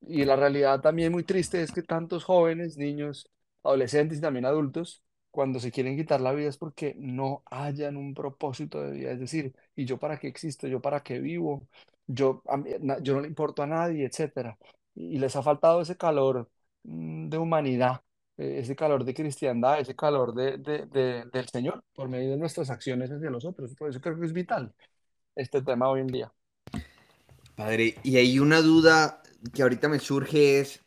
Y 0.00 0.24
la 0.24 0.36
realidad 0.36 0.80
también 0.80 1.12
muy 1.12 1.24
triste 1.24 1.62
es 1.62 1.72
que 1.72 1.82
tantos 1.82 2.24
jóvenes, 2.24 2.76
niños, 2.76 3.28
adolescentes 3.62 4.18
y 4.18 4.20
también 4.20 4.44
adultos, 4.46 5.02
cuando 5.30 5.60
se 5.60 5.70
quieren 5.72 5.96
quitar 5.96 6.20
la 6.20 6.32
vida 6.32 6.48
es 6.48 6.58
porque 6.58 6.94
no 6.98 7.42
hayan 7.46 7.96
un 7.96 8.12
propósito 8.14 8.82
de 8.82 8.92
vida. 8.92 9.12
Es 9.12 9.20
decir, 9.20 9.54
¿y 9.76 9.84
yo 9.86 9.98
para 9.98 10.18
qué 10.18 10.28
existo? 10.28 10.66
¿Yo 10.68 10.80
para 10.80 11.02
qué 11.02 11.20
vivo? 11.20 11.66
Yo, 12.06 12.42
yo 13.02 13.14
no 13.14 13.20
le 13.20 13.28
importo 13.28 13.62
a 13.62 13.66
nadie, 13.66 14.04
etcétera. 14.06 14.58
Y 14.94 15.18
les 15.18 15.36
ha 15.36 15.42
faltado 15.42 15.80
ese 15.82 15.96
calor 15.96 16.50
mm, 16.84 17.28
de 17.28 17.38
humanidad, 17.38 18.02
eh, 18.36 18.58
ese 18.60 18.76
calor 18.76 19.04
de 19.04 19.14
cristiandad, 19.14 19.80
ese 19.80 19.96
calor 19.96 20.34
de, 20.34 20.58
de- 20.58 20.86
de- 20.86 21.24
del 21.32 21.48
Señor 21.48 21.84
por 21.94 22.08
medio 22.08 22.30
de 22.32 22.36
nuestras 22.38 22.70
acciones 22.70 23.10
hacia 23.10 23.30
los 23.30 23.44
otros. 23.44 23.74
Por 23.76 23.90
eso 23.90 24.00
creo 24.00 24.18
que 24.18 24.26
es 24.26 24.32
vital 24.32 24.74
este 25.36 25.62
tema 25.62 25.88
hoy 25.90 26.00
en 26.02 26.06
día. 26.08 26.32
Padre, 27.56 27.96
y 28.02 28.16
hay 28.16 28.38
una 28.38 28.60
duda 28.62 29.22
que 29.54 29.62
ahorita 29.62 29.88
me 29.88 29.98
surge 29.98 30.60
es, 30.60 30.80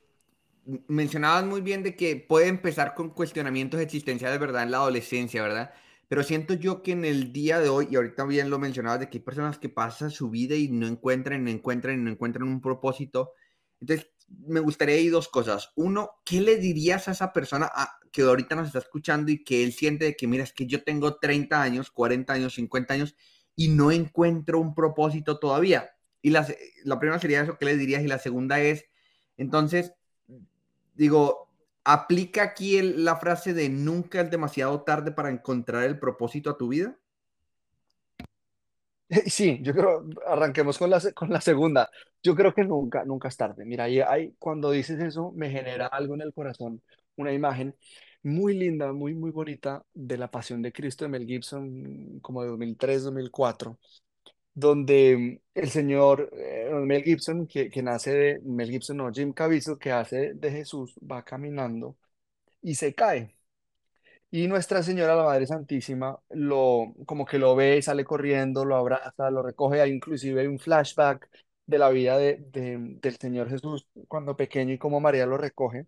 mencionabas 0.88 1.46
muy 1.46 1.62
bien 1.62 1.84
de 1.84 1.96
que 1.96 2.16
puede 2.18 2.48
empezar 2.48 2.96
con 2.96 3.12
cuestionamientos 3.12 3.80
existenciales, 3.82 4.40
¿verdad? 4.40 4.64
En 4.64 4.72
la 4.72 4.78
adolescencia, 4.78 5.44
¿verdad? 5.44 5.74
Pero 6.08 6.24
siento 6.24 6.54
yo 6.56 6.82
que 6.84 6.94
en 6.94 7.06
el 7.06 7.34
día 7.34 7.60
de 7.60 7.70
hoy, 7.70 7.88
y 7.92 7.96
ahorita 7.96 8.26
bien 8.26 8.50
lo 8.50 8.60
mencionabas, 8.60 9.00
de 9.02 9.10
que 9.10 9.20
hay 9.20 9.24
personas 9.24 9.60
que 9.60 9.70
pasan 9.70 10.12
su 10.12 10.30
vida 10.30 10.56
y 10.56 10.70
no 10.70 10.88
encuentran, 10.88 11.44
no 11.44 11.50
encuentran, 11.52 12.04
no 12.04 12.12
encuentran 12.12 12.48
un 12.48 12.62
propósito. 12.62 13.34
Entonces, 13.86 14.12
me 14.28 14.60
gustaría 14.60 14.98
ir 14.98 15.12
dos 15.12 15.28
cosas. 15.28 15.72
Uno, 15.76 16.12
¿qué 16.26 16.42
le 16.42 16.58
dirías 16.58 17.08
a 17.08 17.12
esa 17.12 17.32
persona 17.34 17.72
que 18.12 18.24
ahorita 18.24 18.56
nos 18.56 18.68
está 18.68 18.80
escuchando 18.80 19.32
y 19.32 19.44
que 19.44 19.64
él 19.64 19.74
siente 19.74 20.06
de 20.06 20.16
que, 20.16 20.28
mira, 20.28 20.44
es 20.44 20.54
que 20.54 20.66
yo 20.66 20.84
tengo 20.84 21.18
30 21.20 21.62
años, 21.62 21.92
40 21.92 22.34
años, 22.34 22.56
50 22.56 22.96
años 22.96 23.16
y 23.56 23.68
no 23.70 23.92
encuentro 23.92 24.60
un 24.60 24.74
propósito 24.74 25.38
todavía? 25.40 25.92
Y 26.22 26.32
la, 26.32 26.48
la 26.84 27.00
primera 27.00 27.20
sería 27.20 27.42
eso, 27.42 27.58
¿qué 27.60 27.66
le 27.66 27.78
dirías? 27.78 28.04
Y 28.04 28.08
la 28.08 28.18
segunda 28.20 28.60
es, 28.60 28.86
entonces, 29.38 29.94
digo, 30.94 31.50
¿aplica 31.84 32.44
aquí 32.44 32.78
el- 32.78 33.06
la 33.06 33.18
frase 33.18 33.54
de 33.54 33.70
nunca 33.70 34.22
es 34.22 34.32
demasiado 34.32 34.82
tarde 34.84 35.12
para 35.12 35.30
encontrar 35.30 35.84
el 35.84 36.00
propósito 36.00 36.50
a 36.50 36.58
tu 36.58 36.70
vida? 36.70 36.98
Sí, 39.28 39.60
yo 39.62 39.74
creo, 39.74 40.06
arranquemos 40.28 40.78
con 40.78 40.90
la, 40.90 41.02
con 41.14 41.30
la 41.30 41.42
segunda. 41.42 41.90
Yo 42.24 42.36
creo 42.36 42.54
que 42.54 42.64
nunca, 42.64 43.06
nunca 43.06 43.28
es 43.28 43.38
tarde. 43.38 43.66
Mira, 43.66 43.86
ahí, 43.86 44.34
cuando 44.40 44.72
dices 44.72 45.00
eso, 45.00 45.32
me 45.36 45.50
genera 45.50 45.88
algo 45.88 46.16
en 46.16 46.22
el 46.22 46.34
corazón, 46.34 46.82
una 47.16 47.32
imagen 47.34 47.76
muy 48.24 48.56
linda, 48.58 48.92
muy, 48.94 49.14
muy 49.14 49.30
bonita 49.32 49.84
de 49.94 50.18
la 50.18 50.32
Pasión 50.32 50.62
de 50.62 50.72
Cristo 50.74 51.06
de 51.06 51.10
Mel 51.10 51.26
Gibson, 51.28 52.20
como 52.22 52.42
de 52.42 52.50
2003, 52.50 53.04
2004. 53.04 53.78
donde 54.54 55.42
el 55.56 55.70
señor 55.72 56.30
eh, 56.34 56.70
Mel 56.86 57.04
Gibson, 57.04 57.48
que, 57.48 57.70
que 57.70 57.84
nace 57.84 58.12
de 58.14 58.42
Mel 58.44 58.72
Gibson, 58.72 58.98
no, 58.98 59.12
Jim 59.14 59.34
Caviezel, 59.34 59.78
que 59.80 59.92
hace 59.92 60.34
de 60.36 60.52
Jesús, 60.52 60.96
va 61.12 61.24
caminando 61.26 61.98
y 62.62 62.76
se 62.76 62.96
cae. 62.96 63.36
Y 64.38 64.48
Nuestra 64.48 64.84
Señora, 64.84 65.16
la 65.16 65.24
Madre 65.24 65.48
Santísima, 65.48 66.20
lo, 66.32 66.94
como 67.06 67.26
que 67.26 67.40
lo 67.40 67.56
ve, 67.56 67.82
sale 67.82 68.04
corriendo, 68.04 68.66
lo 68.66 68.76
abraza, 68.76 69.32
lo 69.32 69.42
recoge, 69.42 69.80
hay 69.82 69.92
inclusive 69.92 70.46
un 70.48 70.60
flashback 70.60 71.30
de 71.66 71.78
la 71.78 71.90
vida 71.90 72.18
de, 72.18 72.38
de- 72.52 72.78
del 73.02 73.16
Señor 73.18 73.50
Jesús 73.50 73.88
cuando 74.10 74.36
pequeño 74.36 74.74
y 74.74 74.78
como 74.78 75.00
María 75.00 75.26
lo 75.26 75.38
recoge, 75.38 75.88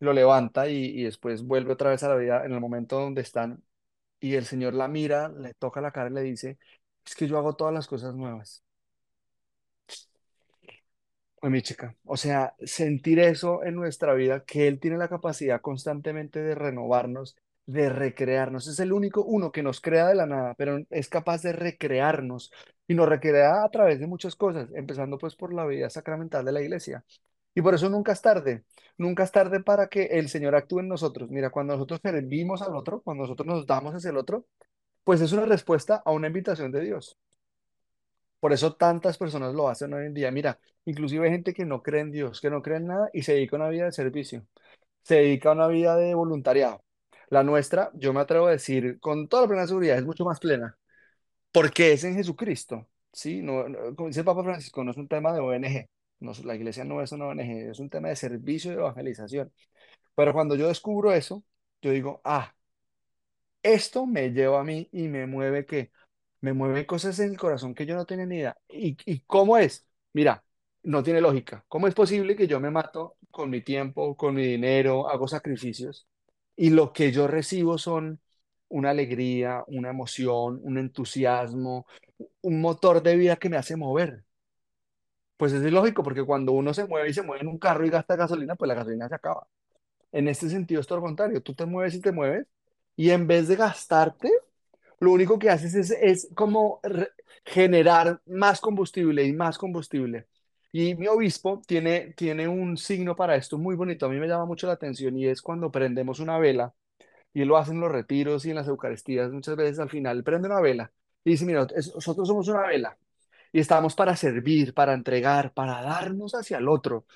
lo 0.00 0.12
levanta 0.14 0.68
y, 0.68 0.86
y 1.00 1.04
después 1.04 1.44
vuelve 1.44 1.72
otra 1.74 1.90
vez 1.90 2.02
a 2.04 2.08
la 2.10 2.16
vida 2.16 2.44
en 2.46 2.52
el 2.52 2.60
momento 2.60 3.00
donde 3.00 3.22
están. 3.22 3.62
Y 4.20 4.34
el 4.36 4.46
Señor 4.46 4.74
la 4.74 4.88
mira, 4.88 5.28
le 5.30 5.54
toca 5.54 5.80
la 5.82 5.92
cara 5.92 6.10
y 6.10 6.14
le 6.14 6.22
dice, 6.22 6.58
es 7.06 7.14
que 7.16 7.28
yo 7.28 7.38
hago 7.38 7.56
todas 7.56 7.74
las 7.74 7.86
cosas 7.88 8.14
nuevas. 8.16 8.64
Pues 11.40 11.50
mi 11.52 11.62
chica, 11.62 11.96
o 12.04 12.16
sea, 12.18 12.54
sentir 12.64 13.18
eso 13.18 13.64
en 13.64 13.74
nuestra 13.74 14.12
vida, 14.14 14.44
que 14.44 14.68
Él 14.68 14.78
tiene 14.78 14.98
la 14.98 15.08
capacidad 15.08 15.60
constantemente 15.62 16.40
de 16.42 16.54
renovarnos, 16.54 17.34
de 17.66 17.88
recrearnos. 17.88 18.66
Es 18.68 18.80
el 18.80 18.92
único 18.92 19.22
uno 19.24 19.52
que 19.52 19.62
nos 19.62 19.80
crea 19.80 20.08
de 20.08 20.14
la 20.14 20.26
nada, 20.26 20.54
pero 20.54 20.78
es 20.90 21.08
capaz 21.08 21.42
de 21.42 21.52
recrearnos 21.52 22.52
y 22.88 22.94
nos 22.94 23.08
recrea 23.08 23.64
a 23.64 23.70
través 23.70 24.00
de 24.00 24.06
muchas 24.06 24.36
cosas, 24.36 24.68
empezando 24.74 25.18
pues 25.18 25.36
por 25.36 25.52
la 25.54 25.66
vida 25.66 25.90
sacramental 25.90 26.44
de 26.44 26.52
la 26.52 26.62
iglesia. 26.62 27.04
Y 27.54 27.62
por 27.62 27.74
eso 27.74 27.88
nunca 27.88 28.12
es 28.12 28.22
tarde, 28.22 28.64
nunca 28.98 29.24
es 29.24 29.32
tarde 29.32 29.60
para 29.60 29.88
que 29.88 30.04
el 30.06 30.28
Señor 30.28 30.54
actúe 30.54 30.80
en 30.80 30.88
nosotros. 30.88 31.30
Mira, 31.30 31.50
cuando 31.50 31.74
nosotros 31.74 32.00
servimos 32.02 32.62
al 32.62 32.76
otro, 32.76 33.02
cuando 33.02 33.24
nosotros 33.24 33.46
nos 33.46 33.66
damos 33.66 33.94
hacia 33.94 34.10
el 34.10 34.16
otro, 34.16 34.46
pues 35.04 35.20
es 35.20 35.32
una 35.32 35.46
respuesta 35.46 36.02
a 36.04 36.12
una 36.12 36.28
invitación 36.28 36.72
de 36.72 36.82
Dios. 36.82 37.18
Por 38.40 38.52
eso 38.52 38.74
tantas 38.74 39.18
personas 39.18 39.54
lo 39.54 39.68
hacen 39.68 39.92
hoy 39.94 40.06
en 40.06 40.14
día. 40.14 40.30
Mira, 40.30 40.58
inclusive 40.84 41.26
hay 41.26 41.32
gente 41.32 41.52
que 41.54 41.64
no 41.66 41.82
cree 41.82 42.00
en 42.02 42.10
Dios, 42.10 42.40
que 42.40 42.50
no 42.50 42.62
cree 42.62 42.78
en 42.78 42.86
nada 42.86 43.10
y 43.12 43.22
se 43.22 43.34
dedica 43.34 43.56
a 43.56 43.60
una 43.60 43.68
vida 43.68 43.84
de 43.86 43.92
servicio, 43.92 44.46
se 45.02 45.16
dedica 45.16 45.50
a 45.50 45.52
una 45.52 45.68
vida 45.68 45.96
de 45.96 46.14
voluntariado. 46.14 46.84
La 47.30 47.42
nuestra, 47.44 47.90
yo 47.94 48.12
me 48.12 48.20
atrevo 48.20 48.46
a 48.48 48.50
decir 48.52 48.98
con 49.00 49.28
toda 49.28 49.42
la 49.42 49.48
plena 49.48 49.66
seguridad, 49.66 49.98
es 49.98 50.04
mucho 50.04 50.24
más 50.24 50.40
plena, 50.40 50.76
porque 51.52 51.92
es 51.92 52.04
en 52.04 52.14
Jesucristo. 52.16 52.88
¿sí? 53.12 53.42
No, 53.42 53.64
como 53.96 54.08
dice 54.08 54.20
el 54.20 54.26
Papa 54.26 54.44
Francisco, 54.44 54.84
no 54.84 54.90
es 54.92 54.96
un 54.98 55.08
tema 55.08 55.32
de 55.32 55.40
ONG. 55.40 55.88
La 56.44 56.54
iglesia 56.56 56.84
no 56.84 57.02
es 57.02 57.12
una 57.12 57.26
ONG, 57.28 57.70
es 57.70 57.80
un 57.80 57.90
tema 57.90 58.08
de 58.08 58.16
servicio 58.16 58.72
y 58.72 58.74
evangelización. 58.76 59.52
Pero 60.16 60.32
cuando 60.34 60.56
yo 60.56 60.68
descubro 60.68 61.12
eso, 61.12 61.44
yo 61.82 61.92
digo, 61.92 62.20
ah, 62.24 62.54
esto 63.62 64.06
me 64.06 64.30
lleva 64.32 64.60
a 64.60 64.64
mí 64.64 64.88
y 64.92 65.08
me 65.08 65.26
mueve 65.26 65.66
que 65.66 65.90
me 66.40 66.52
mueve 66.52 66.86
cosas 66.86 67.18
en 67.20 67.30
el 67.32 67.38
corazón 67.38 67.74
que 67.74 67.86
yo 67.86 67.94
no 67.94 68.06
tenía 68.06 68.26
ni 68.26 68.36
idea. 68.36 68.56
¿Y, 68.68 68.96
y 69.04 69.20
cómo 69.20 69.58
es? 69.58 69.86
Mira, 70.12 70.42
no 70.82 71.02
tiene 71.02 71.20
lógica. 71.20 71.64
¿Cómo 71.68 71.86
es 71.88 71.94
posible 71.94 72.36
que 72.36 72.46
yo 72.46 72.60
me 72.60 72.70
mato 72.70 73.16
con 73.30 73.50
mi 73.50 73.60
tiempo, 73.62 74.16
con 74.16 74.34
mi 74.34 74.44
dinero, 74.46 75.08
hago 75.08 75.28
sacrificios 75.28 76.06
y 76.60 76.68
lo 76.68 76.92
que 76.92 77.10
yo 77.10 77.26
recibo 77.26 77.78
son 77.78 78.20
una 78.68 78.90
alegría, 78.90 79.64
una 79.68 79.88
emoción, 79.90 80.60
un 80.62 80.76
entusiasmo, 80.76 81.86
un 82.42 82.60
motor 82.60 83.02
de 83.02 83.16
vida 83.16 83.36
que 83.36 83.48
me 83.48 83.56
hace 83.56 83.76
mover? 83.76 84.24
Pues 85.36 85.52
es 85.52 85.64
ilógico 85.64 86.02
porque 86.02 86.24
cuando 86.24 86.52
uno 86.52 86.74
se 86.74 86.86
mueve 86.86 87.08
y 87.10 87.14
se 87.14 87.22
mueve 87.22 87.42
en 87.42 87.48
un 87.48 87.58
carro 87.58 87.86
y 87.86 87.90
gasta 87.90 88.16
gasolina, 88.16 88.56
pues 88.56 88.68
la 88.68 88.74
gasolina 88.74 89.08
se 89.08 89.14
acaba. 89.14 89.46
En 90.12 90.28
este 90.28 90.50
sentido 90.50 90.80
es 90.80 90.86
todo 90.88 90.98
lo 91.00 91.04
contrario. 91.06 91.42
Tú 91.42 91.54
te 91.54 91.66
mueves 91.66 91.94
y 91.94 92.00
te 92.02 92.12
mueves 92.12 92.46
y 92.96 93.10
en 93.10 93.26
vez 93.26 93.48
de 93.48 93.56
gastarte, 93.56 94.30
lo 95.00 95.12
único 95.12 95.38
que 95.38 95.50
haces 95.50 95.74
es, 95.74 95.90
es 95.92 96.28
como 96.34 96.80
generar 97.44 98.22
más 98.26 98.60
combustible 98.60 99.24
y 99.24 99.32
más 99.32 99.58
combustible. 99.58 100.28
Y 100.72 100.94
mi 100.94 101.08
obispo 101.08 101.60
tiene, 101.66 102.12
tiene 102.16 102.46
un 102.48 102.76
signo 102.76 103.16
para 103.16 103.34
esto 103.36 103.58
muy 103.58 103.74
bonito. 103.74 104.06
A 104.06 104.08
mí 104.08 104.18
me 104.20 104.28
llama 104.28 104.44
mucho 104.46 104.66
la 104.68 104.74
atención 104.74 105.16
y 105.18 105.26
es 105.26 105.42
cuando 105.42 105.70
prendemos 105.72 106.20
una 106.20 106.38
vela, 106.38 106.72
y 107.34 107.44
lo 107.44 107.56
hace 107.58 107.72
en 107.72 107.80
los 107.80 107.92
retiros 107.92 108.46
y 108.46 108.50
en 108.50 108.56
las 108.56 108.68
Eucaristías, 108.68 109.30
muchas 109.32 109.56
veces 109.56 109.78
al 109.80 109.90
final 109.90 110.24
prende 110.24 110.48
una 110.48 110.60
vela 110.60 110.92
y 111.24 111.32
dice, 111.32 111.46
mira, 111.46 111.66
es- 111.76 111.94
nosotros 111.94 112.28
somos 112.28 112.48
una 112.48 112.66
vela 112.66 112.98
y 113.52 113.60
estamos 113.60 113.94
para 113.96 114.16
servir, 114.16 114.74
para 114.74 114.94
entregar, 114.94 115.52
para 115.54 115.82
darnos 115.82 116.34
hacia 116.34 116.58
el 116.58 116.68
otro. 116.68 117.06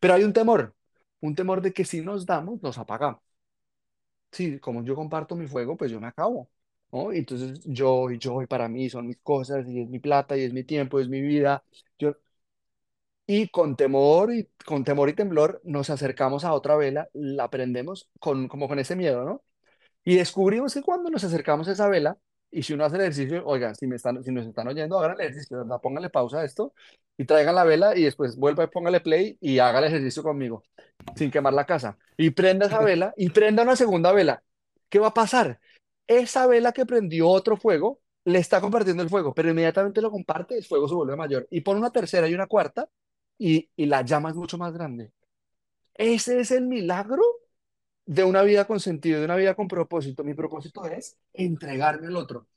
Pero 0.00 0.14
hay 0.14 0.24
un 0.24 0.32
temor, 0.32 0.74
un 1.20 1.34
temor 1.34 1.60
de 1.62 1.72
que 1.72 1.84
si 1.84 2.00
nos 2.00 2.26
damos, 2.26 2.62
nos 2.62 2.78
apagamos. 2.78 3.20
Sí, 4.32 4.58
como 4.60 4.84
yo 4.84 4.94
comparto 4.94 5.34
mi 5.34 5.46
fuego, 5.46 5.76
pues 5.76 5.90
yo 5.90 6.00
me 6.00 6.08
acabo, 6.08 6.50
¿no? 6.92 7.10
Entonces 7.12 7.60
yo 7.64 8.10
y 8.10 8.18
yo 8.18 8.42
y 8.42 8.46
para 8.46 8.68
mí 8.68 8.90
son 8.90 9.06
mis 9.06 9.18
cosas 9.18 9.66
y 9.66 9.80
es 9.80 9.88
mi 9.88 9.98
plata 9.98 10.36
y 10.36 10.42
es 10.42 10.52
mi 10.52 10.62
tiempo, 10.64 11.00
es 11.00 11.08
mi 11.08 11.20
vida. 11.22 11.64
Yo, 11.98 12.14
y 13.26 13.48
con 13.48 13.76
temor 13.76 14.32
y 14.32 14.48
con 14.64 14.84
temor 14.84 15.08
y 15.08 15.14
temblor 15.14 15.60
nos 15.64 15.90
acercamos 15.90 16.44
a 16.44 16.52
otra 16.52 16.76
vela, 16.76 17.08
la 17.12 17.50
prendemos 17.50 18.08
con 18.20 18.48
como 18.48 18.68
con 18.68 18.78
ese 18.78 18.96
miedo, 18.96 19.24
¿no? 19.24 19.42
Y 20.04 20.16
descubrimos 20.16 20.74
que 20.74 20.82
cuando 20.82 21.10
nos 21.10 21.24
acercamos 21.24 21.68
a 21.68 21.72
esa 21.72 21.88
vela, 21.88 22.18
y 22.50 22.62
si 22.62 22.72
uno 22.74 22.84
hace 22.84 22.96
el 22.96 23.02
ejercicio, 23.02 23.44
oigan, 23.44 23.74
si, 23.74 23.86
me 23.86 23.96
están, 23.96 24.22
si 24.24 24.30
nos 24.32 24.46
están 24.46 24.68
oyendo, 24.68 24.98
hagan 24.98 25.12
el 25.12 25.20
ejercicio, 25.26 25.58
¿verdad? 25.58 25.80
Pónganle 25.82 26.10
pausa 26.10 26.40
a 26.40 26.44
esto 26.44 26.72
y 27.18 27.24
traigan 27.24 27.54
la 27.56 27.64
vela 27.64 27.96
y 27.96 28.04
después 28.04 28.36
vuelva 28.36 28.64
y 28.64 28.68
póngale 28.68 29.00
play 29.00 29.36
y 29.40 29.58
haga 29.58 29.80
el 29.80 29.86
ejercicio 29.86 30.22
conmigo, 30.22 30.62
sin 31.16 31.30
quemar 31.30 31.54
la 31.54 31.66
casa. 31.66 31.98
Y 32.16 32.30
prenda 32.30 32.66
esa 32.66 32.80
vela 32.82 33.12
y 33.16 33.30
prenda 33.30 33.62
una 33.64 33.76
segunda 33.76 34.12
vela. 34.12 34.42
¿Qué 34.88 34.98
va 35.00 35.08
a 35.08 35.14
pasar? 35.14 35.60
Esa 36.06 36.46
vela 36.46 36.72
que 36.72 36.86
prendió 36.86 37.28
otro 37.28 37.56
fuego 37.56 38.00
le 38.24 38.38
está 38.38 38.60
compartiendo 38.60 39.02
el 39.02 39.08
fuego, 39.08 39.34
pero 39.34 39.50
inmediatamente 39.50 40.00
lo 40.00 40.10
comparte, 40.10 40.56
el 40.56 40.64
fuego 40.64 40.88
se 40.88 40.94
vuelve 40.94 41.16
mayor. 41.16 41.46
Y 41.50 41.60
pone 41.62 41.80
una 41.80 41.90
tercera 41.90 42.28
y 42.28 42.34
una 42.34 42.46
cuarta 42.46 42.88
y, 43.38 43.68
y 43.76 43.86
la 43.86 44.02
llama 44.02 44.30
es 44.30 44.36
mucho 44.36 44.58
más 44.58 44.72
grande. 44.72 45.12
Ese 45.94 46.40
es 46.40 46.50
el 46.50 46.66
milagro 46.66 47.22
de 48.06 48.24
una 48.24 48.42
vida 48.42 48.66
con 48.66 48.80
sentido, 48.80 49.18
de 49.20 49.24
una 49.26 49.36
vida 49.36 49.54
con 49.54 49.68
propósito. 49.68 50.24
Mi 50.24 50.34
propósito 50.34 50.84
es 50.86 51.18
entregarme 51.32 52.08
al 52.08 52.16
otro. 52.16 52.48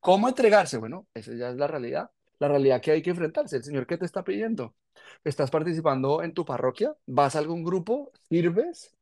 ¿Cómo 0.00 0.28
entregarse? 0.28 0.78
Bueno, 0.78 1.06
esa 1.14 1.34
ya 1.34 1.50
es 1.50 1.56
la 1.56 1.66
realidad. 1.66 2.10
La 2.38 2.48
realidad 2.48 2.80
que 2.82 2.92
hay 2.92 3.02
que 3.02 3.10
enfrentarse. 3.10 3.56
El 3.56 3.64
Señor, 3.64 3.86
¿qué 3.86 3.98
te 3.98 4.06
está 4.06 4.24
pidiendo? 4.24 4.74
¿Estás 5.24 5.50
participando 5.50 6.22
en 6.22 6.34
tu 6.34 6.44
parroquia? 6.44 6.94
¿Vas 7.06 7.36
a 7.36 7.40
algún 7.40 7.64
grupo? 7.64 8.12
¿Sirves? 8.28 8.94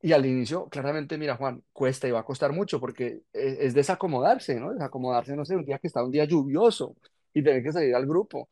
Y 0.00 0.12
al 0.12 0.26
inicio, 0.26 0.68
claramente, 0.68 1.18
mira, 1.18 1.36
Juan, 1.36 1.64
cuesta 1.72 2.06
y 2.08 2.12
va 2.12 2.20
a 2.20 2.24
costar 2.24 2.52
mucho 2.52 2.80
porque 2.80 3.22
es, 3.32 3.58
es 3.58 3.74
desacomodarse, 3.74 4.60
¿no? 4.60 4.72
Desacomodarse, 4.72 5.34
no 5.36 5.44
sé, 5.44 5.56
un 5.56 5.64
día 5.64 5.78
que 5.78 5.88
está 5.88 6.04
un 6.04 6.12
día 6.12 6.24
lluvioso 6.24 6.96
y 7.34 7.42
tener 7.42 7.62
que 7.64 7.72
salir 7.72 7.94
al 7.94 8.06
grupo 8.06 8.48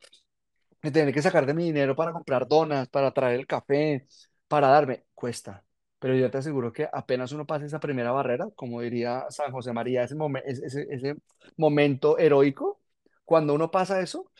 de 0.91 0.99
tener 0.99 1.13
que 1.13 1.21
sacar 1.21 1.45
de 1.45 1.53
mi 1.53 1.65
dinero 1.65 1.95
para 1.95 2.11
comprar 2.13 2.47
donas, 2.47 2.87
para 2.89 3.11
traer 3.13 3.39
el 3.39 3.47
café, 3.47 4.07
para 4.47 4.67
darme, 4.69 5.05
cuesta. 5.13 5.63
Pero 5.99 6.15
yo 6.15 6.29
te 6.31 6.37
aseguro 6.37 6.71
que 6.73 6.87
apenas 6.91 7.31
uno 7.31 7.45
pasa 7.45 7.65
esa 7.65 7.79
primera 7.79 8.11
barrera, 8.11 8.47
como 8.55 8.81
diría 8.81 9.25
San 9.29 9.51
José 9.51 9.73
María, 9.73 10.03
ese, 10.03 10.15
momen- 10.15 10.43
ese, 10.45 10.87
ese- 10.89 11.15
momento 11.57 12.17
heroico, 12.19 12.79
cuando 13.25 13.53
uno 13.53 13.71
pasa 13.71 13.99
eso, 14.01 14.31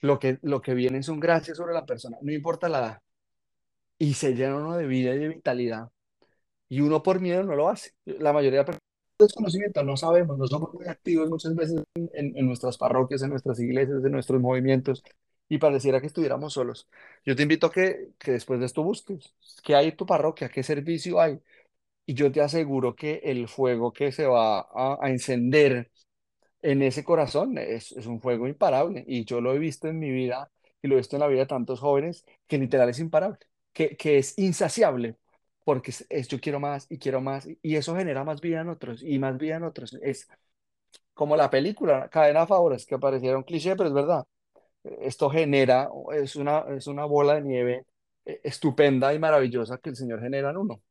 lo 0.00 0.18
que, 0.18 0.38
lo 0.42 0.60
que 0.62 0.74
vienen 0.74 1.02
son 1.04 1.20
gracias 1.20 1.56
sobre 1.58 1.74
la 1.74 1.86
persona, 1.86 2.18
no 2.22 2.32
importa 2.32 2.68
la 2.68 2.78
edad, 2.80 3.02
y 3.98 4.14
se 4.14 4.34
llena 4.34 4.56
uno 4.56 4.76
de 4.76 4.86
vida 4.86 5.14
y 5.14 5.18
de 5.18 5.28
vitalidad. 5.28 5.88
Y 6.68 6.80
uno 6.82 7.02
por 7.02 7.20
miedo 7.20 7.42
no 7.44 7.56
lo 7.56 7.68
hace. 7.70 7.92
La 8.06 8.32
mayoría 8.32 8.60
de 8.60 8.66
personas 8.66 8.82
desconocimiento, 9.18 9.84
no 9.84 9.96
sabemos, 9.96 10.38
no 10.38 10.46
somos 10.48 10.74
muy 10.74 10.86
activos 10.88 11.28
muchas 11.30 11.54
veces 11.54 11.82
en- 11.94 12.36
en 12.36 12.46
nuestras 12.46 12.78
parroquias, 12.78 13.22
en 13.22 13.30
nuestras 13.30 13.60
iglesias, 13.60 14.04
en 14.04 14.12
nuestros 14.12 14.40
movimientos, 14.40 15.02
y 15.48 15.58
pareciera 15.58 16.00
que 16.00 16.06
estuviéramos 16.08 16.52
solos. 16.54 16.88
Yo 17.24 17.36
te 17.36 17.42
invito 17.42 17.66
a 17.68 17.72
que, 17.72 18.10
que 18.18 18.32
después 18.32 18.60
de 18.60 18.66
esto 18.66 18.82
busques 18.82 19.34
qué 19.64 19.74
hay 19.74 19.88
en 19.88 19.96
tu 19.96 20.06
parroquia, 20.06 20.48
qué 20.48 20.62
servicio 20.62 21.20
hay, 21.20 21.40
y 22.06 22.14
yo 22.14 22.32
te 22.32 22.40
aseguro 22.40 22.94
que 22.96 23.20
el 23.24 23.48
fuego 23.48 23.92
que 23.92 24.12
se 24.12 24.26
va 24.26 24.68
a, 24.74 25.10
encender 25.10 25.90
en 26.62 26.82
ese 26.82 27.04
corazón 27.04 27.58
es, 27.58 27.92
es 27.92 28.06
un 28.06 28.20
fuego 28.20 28.48
imparable, 28.48 29.04
y 29.06 29.24
yo 29.24 29.40
lo 29.40 29.54
he 29.54 29.58
visto 29.58 29.88
en 29.88 29.98
mi 29.98 30.10
vida, 30.10 30.50
y 30.82 30.88
lo 30.88 30.94
he 30.94 30.98
visto 30.98 31.16
en 31.16 31.20
la 31.20 31.28
vida 31.28 31.40
de 31.40 31.46
tantos 31.46 31.80
jóvenes, 31.80 32.24
que 32.46 32.58
literal 32.58 32.88
es 32.88 32.98
imparable, 33.00 33.38
que, 33.72 33.96
que 33.96 34.18
es 34.18 34.38
insaciable. 34.38 35.16
Porque 35.64 35.92
es, 36.08 36.28
yo 36.28 36.40
quiero 36.40 36.60
más 36.60 36.86
y 36.90 36.98
quiero 36.98 37.20
más, 37.20 37.46
y 37.62 37.76
eso 37.76 37.94
genera 37.94 38.24
más 38.24 38.40
vida 38.40 38.62
en 38.62 38.70
otros 38.70 39.02
y 39.02 39.18
más 39.18 39.36
vida 39.38 39.56
en 39.56 39.64
otros. 39.64 39.94
Es, 40.02 40.28
como 41.14 41.36
la 41.36 41.50
película 41.50 42.08
Cadena 42.10 42.40
de 42.42 42.46
Favores, 42.46 42.86
que 42.86 42.98
pareciera 42.98 43.36
un 43.38 43.44
cliché, 43.44 43.76
pero 43.76 43.88
es 43.88 43.94
verdad. 43.94 44.26
Esto 45.00 45.30
genera, 45.30 45.88
es 46.14 46.36
una, 46.36 46.60
es 46.76 46.86
una 46.86 47.04
bola 47.04 47.34
de 47.36 47.42
nieve 47.42 47.86
eh, 48.24 48.40
estupenda 48.44 49.14
y 49.14 49.18
maravillosa 49.18 49.78
que 49.78 49.90
el 49.90 49.96
Señor 49.96 50.20
genera 50.20 50.50
en 50.50 50.56
uno. 50.58 50.82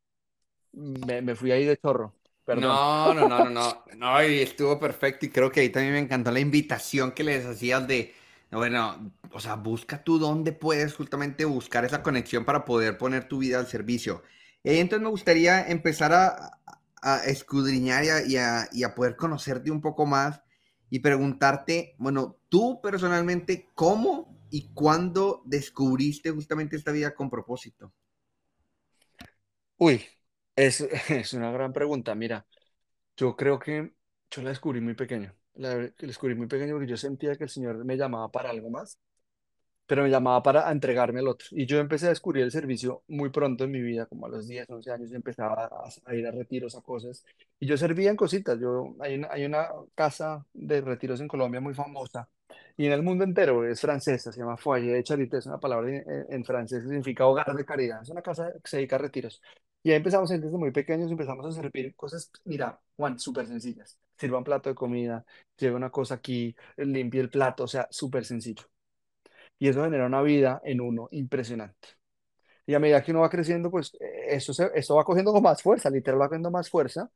Me, 0.74 1.22
me 1.22 1.36
fui 1.36 1.52
ahí 1.52 1.66
de 1.66 1.78
chorro, 1.78 2.16
perdón. 2.46 2.84
No, 2.90 3.14
no, 3.14 3.26
no, 3.26 3.42
no, 3.42 3.50
no, 3.50 3.84
no, 3.96 4.24
y 4.24 4.40
estuvo 4.40 4.80
perfecto 4.80 5.26
y 5.26 5.30
creo 5.30 5.52
que 5.52 5.60
ahí 5.60 5.70
también 5.70 5.94
me 5.94 6.00
encantó 6.00 6.32
la 6.32 6.40
invitación 6.40 7.12
que 7.12 7.24
les 7.26 7.46
hacías 7.46 7.86
de, 7.88 8.16
bueno, 8.52 9.12
o 9.32 9.40
sea, 9.42 9.56
busca 9.56 10.02
tú 10.04 10.18
dónde 10.18 10.54
puedes 10.54 10.94
justamente 10.96 11.44
buscar 11.44 11.84
esa 11.84 12.02
conexión 12.02 12.46
para 12.46 12.64
poder 12.64 12.98
poner 12.98 13.28
tu 13.28 13.40
vida 13.40 13.60
al 13.60 13.68
servicio. 13.68 14.24
Y 14.64 14.78
entonces 14.78 15.04
me 15.04 15.10
gustaría 15.10 15.68
empezar 15.68 16.14
a, 16.14 16.60
a 17.02 17.18
escudriñar 17.26 18.06
y 18.06 18.10
a, 18.10 18.26
y 18.26 18.38
a- 18.38 18.70
y 18.72 18.84
a 18.84 18.96
poder 18.96 19.16
conocerte 19.18 19.70
un 19.72 19.82
poco 19.82 20.06
más 20.06 20.42
y 20.90 21.00
preguntarte, 21.00 21.96
bueno, 21.98 22.38
tú 22.50 22.80
personalmente, 22.82 23.72
¿cómo 23.74 24.38
y 24.50 24.70
cuándo 24.74 25.42
descubriste 25.46 26.32
justamente 26.32 26.76
esta 26.76 26.92
vida 26.92 27.14
con 27.14 27.30
propósito? 27.30 27.94
Uy, 29.78 30.04
es, 30.56 30.82
es 31.10 31.34
una 31.34 31.52
gran 31.52 31.74
pregunta. 31.74 32.16
Mira, 32.16 32.46
yo 33.18 33.36
creo 33.36 33.60
que 33.60 33.94
yo 34.32 34.42
la 34.42 34.50
descubrí 34.50 34.82
muy 34.82 34.96
pequeño. 34.96 35.36
La 35.56 35.76
descubrí 36.00 36.36
muy 36.36 36.48
pequeño 36.48 36.74
porque 36.76 36.88
yo 36.90 36.98
sentía 36.98 37.36
que 37.36 37.46
el 37.46 37.50
Señor 37.50 37.84
me 37.86 37.98
llamaba 37.98 38.32
para 38.32 38.50
algo 38.52 38.70
más 38.70 39.00
pero 39.88 40.04
me 40.04 40.10
llamaba 40.10 40.44
para 40.44 40.72
entregarme 40.72 41.20
al 41.22 41.28
otro. 41.30 41.48
Y 41.52 41.66
yo 41.66 41.80
empecé 41.80 42.08
a 42.08 42.10
descubrir 42.10 42.44
el 42.44 42.52
servicio 42.52 43.04
muy 43.08 43.30
pronto 43.30 43.64
en 43.64 43.72
mi 43.72 43.82
vida, 43.82 44.06
como 44.06 44.26
a 44.28 44.30
los 44.30 44.48
10, 44.48 44.70
11 44.70 44.92
años, 44.92 45.12
empezaba 45.14 45.70
a, 46.06 46.16
ir 46.16 46.28
a 46.28 46.32
retiros, 46.32 46.76
a 46.76 46.82
cosas. 46.82 47.26
Y 47.60 47.68
yo 47.68 47.78
servía 47.78 48.10
en 48.12 48.18
cositas. 48.18 48.60
Yo, 48.60 48.96
hay, 49.00 49.16
una, 49.16 49.30
hay 49.32 49.46
una 49.46 49.68
casa 49.96 50.46
de 50.54 50.82
retiros 50.82 51.22
en 51.22 51.28
Colombia 51.28 51.62
muy 51.62 51.74
famosa 51.74 52.30
y 52.76 52.86
en 52.86 52.92
el 52.94 53.04
mundo 53.04 53.24
entero, 53.24 53.66
es 53.68 53.82
francesa, 53.82 54.32
se 54.32 54.40
llama 54.40 54.58
Foyer 54.58 54.96
de 54.96 55.04
Charité, 55.04 55.38
es 55.38 55.46
una 55.48 55.60
palabra 55.60 55.90
en, 55.90 56.06
en, 56.30 56.46
francés 56.46 56.84
que 56.84 56.90
significa 56.90 57.26
hogar 57.26 57.56
de 57.56 57.66
caridad. 57.66 58.02
Es 58.02 58.10
una 58.10 58.22
casa 58.22 58.52
que 58.64 58.70
se 58.70 58.78
dedica 58.78 58.96
a 58.98 59.00
retiros. 59.00 59.42
Y 59.84 59.92
ahí 59.92 59.98
empezamos 59.98 60.30
desde 60.30 60.50
muy 60.50 60.72
pequeños, 60.72 61.10
empezamos 61.12 61.46
a 61.46 61.52
servir 61.52 61.96
cosas, 61.96 62.32
mira, 62.46 62.80
Juan, 62.96 63.20
súper 63.20 63.48
sencillas. 63.48 63.98
Sirva 64.18 64.38
un 64.40 64.44
plato 64.44 64.70
de 64.70 64.76
comida, 64.76 65.26
lleve 65.58 65.76
una 65.76 65.90
cosa 65.90 66.16
aquí, 66.16 66.56
limpie 66.78 67.22
el 67.22 67.30
plato, 67.30 67.64
o 67.64 67.68
sea, 67.68 67.88
súper 67.92 68.26
sencillo 68.26 68.64
y 69.60 69.68
eso 69.70 69.84
genera 69.84 70.06
una 70.06 70.22
vida 70.22 70.62
en 70.64 70.82
uno 70.82 71.08
impresionante. 71.12 71.90
Y 72.66 72.74
a 72.74 72.80
medida 72.80 73.04
que 73.04 73.12
uno 73.12 73.22
va 73.22 73.30
creciendo, 73.30 73.72
pues 73.72 73.94
eh, 74.00 74.28
eso, 74.36 74.54
se, 74.54 74.70
eso 74.76 74.96
va 74.96 75.04
cogiendo 75.06 75.34
más 75.42 75.62
fuerza, 75.62 75.90
literal 75.90 76.22
va 76.22 76.28
cogiendo 76.28 76.52
más 76.52 76.70
fuerza. 76.70 77.10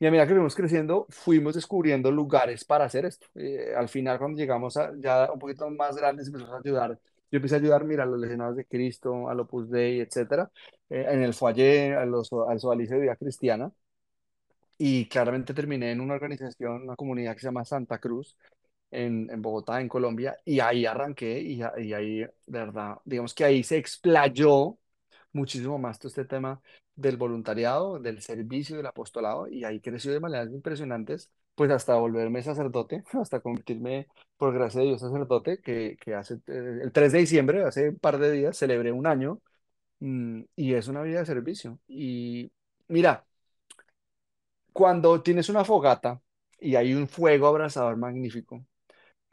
Y 0.00 0.06
a 0.06 0.10
medida 0.10 0.26
que 0.26 0.34
fuimos 0.34 0.54
creciendo, 0.54 1.06
fuimos 1.10 1.54
descubriendo 1.56 2.10
lugares 2.12 2.64
para 2.64 2.84
hacer 2.84 3.04
esto. 3.06 3.26
Eh, 3.34 3.74
al 3.76 3.88
final, 3.88 4.18
cuando 4.18 4.38
llegamos 4.38 4.76
a, 4.76 4.92
ya 4.98 5.30
un 5.32 5.38
poquito 5.40 5.68
más 5.70 5.96
grandes, 5.96 6.28
empezamos 6.28 6.54
a 6.54 6.58
ayudar. 6.58 6.98
Yo 7.30 7.36
empecé 7.38 7.56
a 7.56 7.58
ayudar, 7.58 7.84
mira, 7.84 8.04
a 8.04 8.06
los 8.06 8.20
lesionados 8.20 8.56
de 8.56 8.64
Cristo, 8.66 9.28
al 9.28 9.40
Opus 9.40 9.70
Dei, 9.70 10.00
etcétera, 10.00 10.50
eh, 10.90 11.06
en 11.10 11.22
el 11.22 11.34
foyer, 11.34 11.94
a 11.96 12.06
los, 12.06 12.30
al 12.48 12.60
Sodalice 12.60 12.94
de 12.94 13.00
Vida 13.02 13.16
Cristiana. 13.16 13.72
Y 14.76 15.08
claramente 15.08 15.54
terminé 15.54 15.90
en 15.92 16.00
una 16.00 16.14
organización, 16.14 16.82
una 16.82 16.96
comunidad 16.96 17.34
que 17.34 17.40
se 17.40 17.46
llama 17.48 17.64
Santa 17.64 17.98
Cruz, 17.98 18.36
en, 18.90 19.28
en, 19.30 19.42
Bogotá, 19.42 19.80
en 19.80 19.88
Colombia, 19.88 20.36
y 20.44 20.60
ahí 20.60 20.86
arranqué 20.86 21.40
y, 21.40 21.60
y, 21.78 21.92
ahí, 21.92 22.18
de 22.20 22.30
verdad, 22.46 22.98
digamos 23.04 23.34
que 23.34 23.44
ahí 23.44 23.62
se 23.62 23.76
explayó 23.76 24.78
muchísimo 25.32 25.78
más 25.78 25.98
todo 25.98 26.08
este 26.08 26.24
tema 26.24 26.60
del 26.94 27.16
voluntariado, 27.16 27.98
del 28.00 28.20
servicio, 28.22 28.76
del 28.76 28.86
apostolado, 28.86 29.48
y 29.48 29.64
ahí 29.64 29.80
creció 29.80 30.12
de 30.12 30.20
maneras 30.20 30.48
impresionantes, 30.50 31.30
pues 31.54 31.70
hasta 31.70 31.94
volverme 31.96 32.42
sacerdote, 32.42 33.04
hasta 33.20 33.40
convertirme, 33.40 34.08
por 34.36 34.54
gracia 34.54 34.80
de 34.80 34.88
Dios, 34.88 35.00
sacerdote, 35.00 35.60
que, 35.60 35.96
que 36.00 36.14
hace 36.14 36.34
eh, 36.46 36.80
el 36.82 36.92
3 36.92 37.12
de 37.12 37.18
diciembre, 37.20 37.64
hace 37.64 37.90
un 37.90 37.98
par 37.98 38.18
de 38.18 38.32
días, 38.32 38.56
celebré 38.56 38.92
un 38.92 39.06
año, 39.06 39.40
mmm, 40.00 40.42
y 40.56 40.74
es 40.74 40.88
una 40.88 41.02
vida 41.02 41.20
de 41.20 41.26
servicio. 41.26 41.78
Y 41.88 42.52
mira, 42.88 43.26
cuando 44.72 45.22
tienes 45.22 45.48
una 45.48 45.64
fogata 45.64 46.20
y 46.60 46.76
hay 46.76 46.94
un 46.94 47.08
fuego 47.08 47.48
abrasador 47.48 47.96
magnífico, 47.96 48.64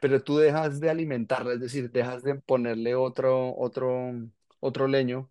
pero 0.00 0.22
tú 0.22 0.38
dejas 0.38 0.80
de 0.80 0.90
alimentarla, 0.90 1.54
es 1.54 1.60
decir, 1.60 1.90
dejas 1.90 2.22
de 2.22 2.36
ponerle 2.36 2.94
otro, 2.94 3.56
otro, 3.56 4.12
otro 4.60 4.86
leño, 4.88 5.30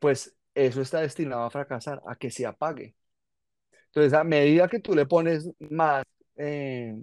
pues 0.00 0.36
eso 0.54 0.82
está 0.82 1.00
destinado 1.00 1.42
a 1.44 1.50
fracasar, 1.50 2.02
a 2.06 2.16
que 2.16 2.30
se 2.30 2.46
apague. 2.46 2.96
Entonces, 3.86 4.12
a 4.14 4.24
medida 4.24 4.68
que 4.68 4.80
tú 4.80 4.94
le 4.94 5.06
pones 5.06 5.50
más 5.70 6.04
eh, 6.36 6.96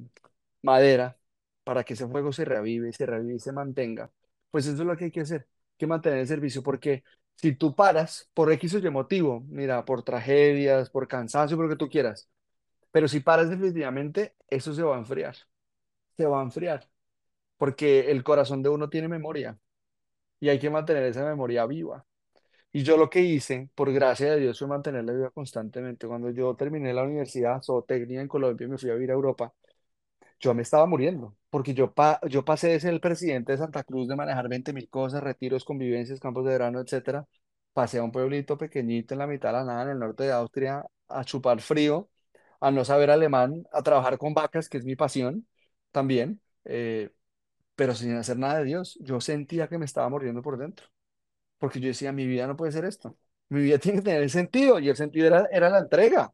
madera 0.62 1.18
para 1.64 1.84
que 1.84 1.94
ese 1.94 2.08
fuego 2.08 2.32
se 2.34 2.46
reavive, 2.46 2.92
se 2.94 3.06
reavive 3.06 3.36
y 3.36 3.40
se 3.40 3.52
mantenga, 3.52 4.12
pues 4.52 4.66
eso 4.68 4.76
es 4.82 4.88
lo 4.88 4.98
que 4.98 5.06
hay 5.06 5.12
que 5.12 5.22
hacer, 5.22 5.48
que 5.78 5.88
mantener 5.88 6.20
el 6.20 6.28
servicio, 6.28 6.64
porque 6.64 7.04
si 7.36 7.56
tú 7.56 7.76
paras 7.76 8.30
por 8.34 8.52
X 8.54 8.74
o 8.76 8.80
Y 8.80 8.90
motivo, 8.90 9.42
mira, 9.50 9.86
por 9.86 10.04
tragedias, 10.04 10.90
por 10.90 11.08
cansancio, 11.08 11.56
por 11.58 11.66
lo 11.68 11.72
que 11.72 11.78
tú 11.78 11.90
quieras, 11.90 12.30
pero 12.92 13.08
si 13.10 13.22
paras 13.22 13.50
definitivamente, 13.52 14.36
eso 14.50 14.74
se 14.74 14.84
va 14.84 14.96
a 14.98 15.00
enfriar 15.00 15.36
se 16.24 16.28
va 16.28 16.40
a 16.42 16.44
enfriar, 16.44 16.90
porque 17.58 18.12
el 18.12 18.24
corazón 18.24 18.64
de 18.64 18.70
uno 18.70 18.90
tiene 18.90 19.08
memoria 19.10 19.60
y 20.40 20.50
hay 20.50 20.60
que 20.60 20.70
mantener 20.70 21.04
esa 21.04 21.26
memoria 21.26 21.66
viva. 21.66 22.06
Y 22.72 22.84
yo 22.84 22.98
lo 22.98 23.10
que 23.10 23.22
hice, 23.22 23.70
por 23.76 23.92
gracia 23.94 24.32
de 24.34 24.40
Dios, 24.42 24.60
fue 24.60 24.68
mantenerla 24.68 25.14
viva 25.14 25.32
constantemente. 25.32 26.08
Cuando 26.08 26.32
yo 26.32 26.56
terminé 26.56 26.94
la 26.94 27.04
universidad 27.04 27.62
zootecnia 27.64 28.22
en 28.22 28.28
Colombia 28.30 28.68
y 28.68 28.70
me 28.72 28.78
fui 28.80 28.90
a 28.92 28.96
vivir 28.96 29.12
a 29.12 29.16
Europa, 29.16 29.54
yo 30.40 30.54
me 30.54 30.62
estaba 30.62 30.86
muriendo, 30.86 31.36
porque 31.50 31.74
yo, 31.74 31.94
pa 31.94 32.20
yo 32.30 32.46
pasé 32.46 32.70
de 32.70 32.80
ser 32.80 32.94
el 32.94 33.02
presidente 33.02 33.52
de 33.54 33.58
Santa 33.58 33.84
Cruz, 33.84 34.08
de 34.08 34.16
manejar 34.16 34.48
20 34.50 34.74
mil 34.74 34.90
cosas, 34.90 35.22
retiros, 35.24 35.66
convivencias, 35.66 36.20
campos 36.20 36.46
de 36.46 36.52
verano, 36.52 36.80
etcétera, 36.80 37.28
pasé 37.74 38.00
a 38.00 38.04
un 38.04 38.12
pueblito 38.12 38.58
pequeñito 38.58 39.14
en 39.14 39.20
la 39.20 39.28
mitad 39.28 39.50
de 39.50 39.54
la 39.60 39.64
nada, 39.66 39.84
en 39.84 39.90
el 39.92 40.00
norte 40.00 40.24
de 40.26 40.32
Austria, 40.32 40.86
a 41.10 41.24
chupar 41.26 41.62
frío, 41.62 42.10
a 42.62 42.72
no 42.72 42.86
saber 42.86 43.10
alemán, 43.12 43.64
a 43.74 43.82
trabajar 43.84 44.18
con 44.18 44.34
vacas, 44.34 44.70
que 44.70 44.78
es 44.78 44.86
mi 44.86 44.96
pasión, 44.96 45.48
también, 45.92 46.42
eh, 46.66 47.12
pero 47.76 47.96
sin 47.96 48.14
hacer 48.16 48.38
nada 48.38 48.60
de 48.60 48.66
Dios. 48.66 48.98
Yo 49.02 49.22
sentía 49.22 49.68
que 49.68 49.78
me 49.78 49.86
estaba 49.86 50.10
muriendo 50.10 50.42
por 50.42 50.58
dentro, 50.58 50.88
porque 51.58 51.80
yo 51.80 51.88
decía, 51.88 52.12
mi 52.14 52.28
vida 52.28 52.48
no 52.48 52.58
puede 52.58 52.72
ser 52.72 52.86
esto, 52.86 53.18
mi 53.50 53.62
vida 53.64 53.78
tiene 53.80 54.00
que 54.00 54.06
tener 54.06 54.30
sentido, 54.30 54.80
y 54.80 54.90
el 54.90 54.96
sentido 54.98 55.28
era, 55.28 55.48
era 55.52 55.70
la 55.70 55.80
entrega. 55.80 56.34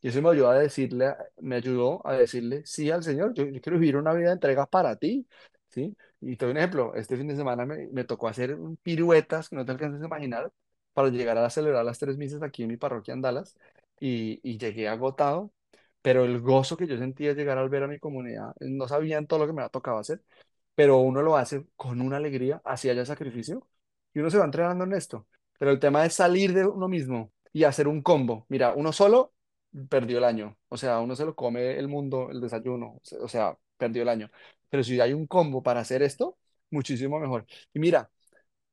Y 0.00 0.08
eso 0.08 0.20
me 0.20 0.30
ayudó 0.30 0.50
a 0.50 0.58
decirle, 0.58 1.14
me 1.40 1.56
ayudó 1.56 2.06
a 2.06 2.14
decirle 2.14 2.62
sí 2.66 2.90
al 2.90 3.02
Señor, 3.04 3.34
yo, 3.34 3.44
quiero 3.60 3.78
vivir 3.78 3.96
una 3.96 4.12
vida 4.12 4.28
de 4.28 4.32
entrega 4.34 4.66
para 4.66 4.96
ti, 4.96 5.26
¿sí? 5.68 5.96
Y 6.20 6.36
te 6.36 6.44
doy 6.44 6.52
un 6.52 6.58
ejemplo, 6.58 6.94
este 6.96 7.16
fin 7.16 7.28
de 7.28 7.36
semana 7.36 7.64
me, 7.66 7.86
me 7.88 8.04
tocó 8.04 8.26
hacer 8.28 8.56
piruetas 8.82 9.48
que 9.48 9.56
no 9.56 9.64
te 9.64 9.72
alcances 9.72 10.02
a 10.02 10.06
imaginar 10.06 10.52
para 10.92 11.08
llegar 11.08 11.38
a 11.38 11.48
celebrar 11.50 11.84
las 11.84 11.98
tres 12.00 12.16
misas 12.16 12.42
aquí 12.42 12.62
en 12.64 12.68
mi 12.68 12.76
parroquia 12.76 13.14
en 13.14 13.22
Dallas 13.22 13.56
y, 14.00 14.40
y 14.42 14.58
llegué 14.58 14.88
agotado, 14.88 15.52
pero 16.02 16.24
el 16.24 16.40
gozo 16.40 16.76
que 16.76 16.86
yo 16.86 16.98
sentía 16.98 17.32
llegar 17.34 17.58
al 17.58 17.68
ver 17.68 17.84
a 17.84 17.88
mi 17.88 17.98
comunidad, 17.98 18.50
eh, 18.60 18.66
no 18.68 18.88
sabían 18.88 19.26
todo 19.26 19.40
lo 19.40 19.46
que 19.46 19.52
me 19.52 19.62
ha 19.62 19.68
tocado 19.68 19.98
hacer, 19.98 20.22
pero 20.74 20.98
uno 20.98 21.22
lo 21.22 21.36
hace 21.36 21.66
con 21.76 22.00
una 22.00 22.16
alegría, 22.18 22.60
así 22.64 22.88
haya 22.90 23.04
sacrificio, 23.06 23.66
y 24.14 24.20
uno 24.20 24.30
se 24.30 24.38
va 24.38 24.44
entrenando 24.44 24.84
en 24.84 24.92
esto. 24.94 25.26
Pero 25.58 25.70
el 25.70 25.78
tema 25.80 26.04
es 26.04 26.14
salir 26.14 26.52
de 26.54 26.66
uno 26.66 26.88
mismo 26.88 27.32
y 27.52 27.64
hacer 27.64 27.88
un 27.88 28.02
combo. 28.02 28.46
Mira, 28.48 28.74
uno 28.74 28.92
solo 28.92 29.32
perdió 29.88 30.18
el 30.18 30.24
año, 30.24 30.58
o 30.68 30.76
sea, 30.76 31.00
uno 31.00 31.16
se 31.16 31.24
lo 31.24 31.34
come 31.34 31.78
el 31.78 31.88
mundo, 31.88 32.28
el 32.30 32.40
desayuno, 32.40 33.00
o 33.20 33.28
sea, 33.28 33.56
perdió 33.76 34.02
el 34.02 34.08
año. 34.08 34.30
Pero 34.68 34.82
si 34.84 35.00
hay 35.00 35.12
un 35.12 35.26
combo 35.26 35.62
para 35.62 35.80
hacer 35.80 36.02
esto, 36.02 36.38
muchísimo 36.70 37.18
mejor. 37.20 37.46
Y 37.72 37.78
mira, 37.78 38.10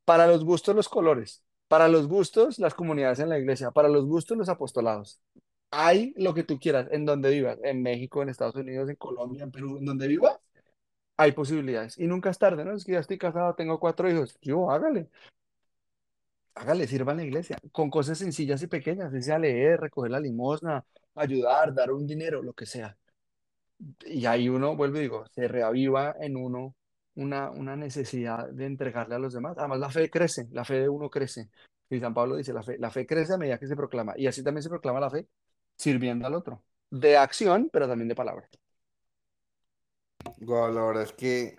para 0.06 0.28
los 0.28 0.44
gustos 0.44 0.76
los 0.76 0.90
colores, 0.90 1.44
para 1.68 1.88
los 1.88 2.08
gustos 2.08 2.60
las 2.60 2.74
comunidades 2.74 3.20
en 3.20 3.30
la 3.30 3.40
iglesia, 3.40 3.72
para 3.72 3.90
los 3.90 4.06
gustos 4.06 4.38
los 4.38 4.50
apostolados 4.50 5.22
hay 5.72 6.14
lo 6.18 6.34
que 6.34 6.44
tú 6.44 6.60
quieras, 6.60 6.88
en 6.92 7.06
donde 7.06 7.30
vivas, 7.30 7.60
en 7.64 7.82
México, 7.82 8.22
en 8.22 8.30
Estados 8.30 8.56
Unidos, 8.56 8.90
en 8.90 8.96
Colombia, 8.96 9.44
en 9.44 9.52
Perú, 9.52 9.78
en 9.78 9.86
donde 9.86 10.08
vivas, 10.08 10.40
hay 11.18 11.34
posibilidades. 11.34 11.98
Y 12.00 12.08
nunca 12.08 12.30
es 12.30 12.40
tarde, 12.40 12.66
¿no? 12.66 12.74
Es 12.76 12.86
que 12.86 12.94
ya 12.94 13.00
estoy 13.00 13.18
casado, 13.18 13.56
tengo 13.56 13.80
cuatro 13.80 14.10
hijos. 14.10 14.38
Yo, 14.42 14.72
hágale. 14.72 15.10
Hágale, 16.56 16.88
sirva 16.88 17.14
en 17.14 17.18
la 17.20 17.24
iglesia, 17.26 17.58
con 17.72 17.90
cosas 17.90 18.18
sencillas 18.18 18.62
y 18.62 18.68
pequeñas, 18.68 19.14
sea 19.24 19.40
leer, 19.40 19.80
recoger 19.80 20.12
la 20.12 20.20
limosna, 20.20 20.86
ayudar, 21.16 21.74
dar 21.74 21.92
un 21.92 22.06
dinero, 22.06 22.42
lo 22.44 22.54
que 22.54 22.66
sea. 22.66 22.98
Y 24.06 24.26
ahí 24.26 24.50
uno, 24.50 24.76
vuelve 24.76 25.00
y 25.00 25.02
digo, 25.04 25.26
se 25.28 25.48
reaviva 25.48 26.16
en 26.20 26.36
uno 26.36 26.76
una, 27.16 27.50
una 27.52 27.76
necesidad 27.76 28.50
de 28.50 28.66
entregarle 28.66 29.16
a 29.16 29.20
los 29.20 29.34
demás. 29.34 29.58
Además, 29.58 29.80
la 29.80 29.90
fe 29.90 30.10
crece, 30.10 30.48
la 30.52 30.66
fe 30.66 30.82
de 30.82 30.90
uno 30.90 31.10
crece. 31.10 31.50
Y 31.90 32.00
San 32.00 32.14
Pablo 32.14 32.36
dice, 32.36 32.54
la 32.54 32.64
fe, 32.64 32.78
la 32.78 32.92
fe 32.92 33.06
crece 33.06 33.34
a 33.34 33.38
medida 33.38 33.58
que 33.60 33.68
se 33.68 33.76
proclama. 33.76 34.14
Y 34.18 34.28
así 34.28 34.44
también 34.44 34.64
se 34.64 34.70
proclama 34.70 35.00
la 35.00 35.10
fe 35.10 35.28
sirviendo 35.80 36.28
al 36.28 36.36
otro. 36.36 36.64
De 36.92 37.18
acción, 37.18 37.70
pero 37.72 37.88
también 37.88 38.10
de 38.10 38.16
palabra. 38.16 38.48
Wow, 40.42 40.74
la 40.74 40.84
verdad 40.84 41.04
es 41.04 41.14
que 41.14 41.58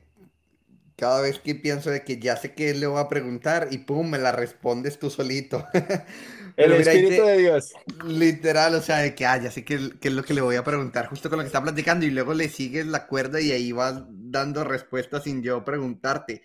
cada 0.97 1.23
vez 1.23 1.39
que 1.39 1.55
pienso 1.55 1.91
de 1.91 2.05
que 2.05 2.19
ya 2.19 2.37
sé 2.37 2.55
qué 2.55 2.75
le 2.75 2.87
voy 2.87 3.01
a 3.01 3.09
preguntar 3.09 3.69
y 3.71 3.79
pum, 3.79 4.11
me 4.11 4.19
la 4.19 4.33
respondes 4.33 4.99
tú 4.99 5.09
solito. 5.09 5.67
El 6.57 6.73
Espíritu 6.73 7.25
de 7.25 7.39
Dios. 7.39 7.73
Literal, 8.05 8.75
o 8.75 8.83
sea, 8.83 8.99
de 8.99 9.15
que, 9.15 9.25
ah, 9.25 9.39
ya 9.39 9.51
sé 9.51 9.65
qué, 9.65 9.77
es 9.77 10.13
lo 10.13 10.23
que 10.23 10.35
le 10.35 10.43
voy 10.43 10.57
a 10.57 10.65
preguntar 10.65 11.07
justo 11.07 11.31
con 11.31 11.39
lo 11.39 11.43
que 11.45 11.47
está 11.47 11.63
platicando 11.63 12.05
y 12.05 12.11
luego 12.11 12.35
le 12.35 12.51
sigues 12.51 12.87
la 12.87 13.07
cuerda 13.07 13.41
y 13.41 13.51
ahí 13.51 13.73
vas 13.73 14.03
dando 14.09 14.63
respuestas 14.63 15.25
sin 15.25 15.43
yo 15.43 15.65
preguntarte. 15.65 16.43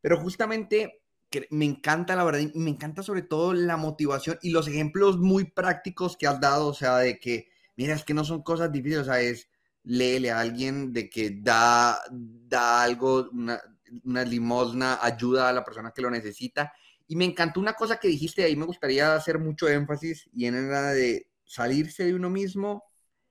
Pero 0.00 0.20
justamente 0.20 1.02
me 1.50 1.64
encanta 1.64 2.16
la 2.16 2.24
verdad 2.24 2.40
me 2.54 2.70
encanta 2.70 3.02
sobre 3.02 3.22
todo 3.22 3.52
la 3.52 3.76
motivación 3.76 4.38
y 4.42 4.50
los 4.50 4.68
ejemplos 4.68 5.18
muy 5.18 5.44
prácticos 5.44 6.16
que 6.16 6.26
has 6.26 6.40
dado, 6.40 6.68
o 6.68 6.74
sea, 6.74 6.98
de 6.98 7.18
que, 7.18 7.48
mira, 7.76 7.94
es 7.94 8.04
que 8.04 8.14
no 8.14 8.24
son 8.24 8.42
cosas 8.42 8.72
difíciles, 8.72 9.02
o 9.02 9.04
sea, 9.04 9.20
es 9.20 9.48
léele 9.86 10.30
a 10.32 10.40
alguien 10.40 10.92
de 10.92 11.08
que 11.08 11.30
da, 11.30 12.00
da 12.10 12.82
algo, 12.82 13.28
una, 13.32 13.60
una 14.04 14.24
limosna, 14.24 14.98
ayuda 15.00 15.48
a 15.48 15.52
la 15.52 15.64
persona 15.64 15.92
que 15.94 16.02
lo 16.02 16.10
necesita. 16.10 16.72
Y 17.06 17.14
me 17.14 17.24
encantó 17.24 17.60
una 17.60 17.74
cosa 17.74 17.98
que 17.98 18.08
dijiste 18.08 18.42
ahí, 18.42 18.56
me 18.56 18.66
gustaría 18.66 19.14
hacer 19.14 19.38
mucho 19.38 19.68
énfasis 19.68 20.28
y 20.32 20.46
en 20.46 20.70
la 20.70 20.92
de 20.92 21.30
salirse 21.44 22.04
de 22.04 22.14
uno 22.14 22.28
mismo 22.30 22.84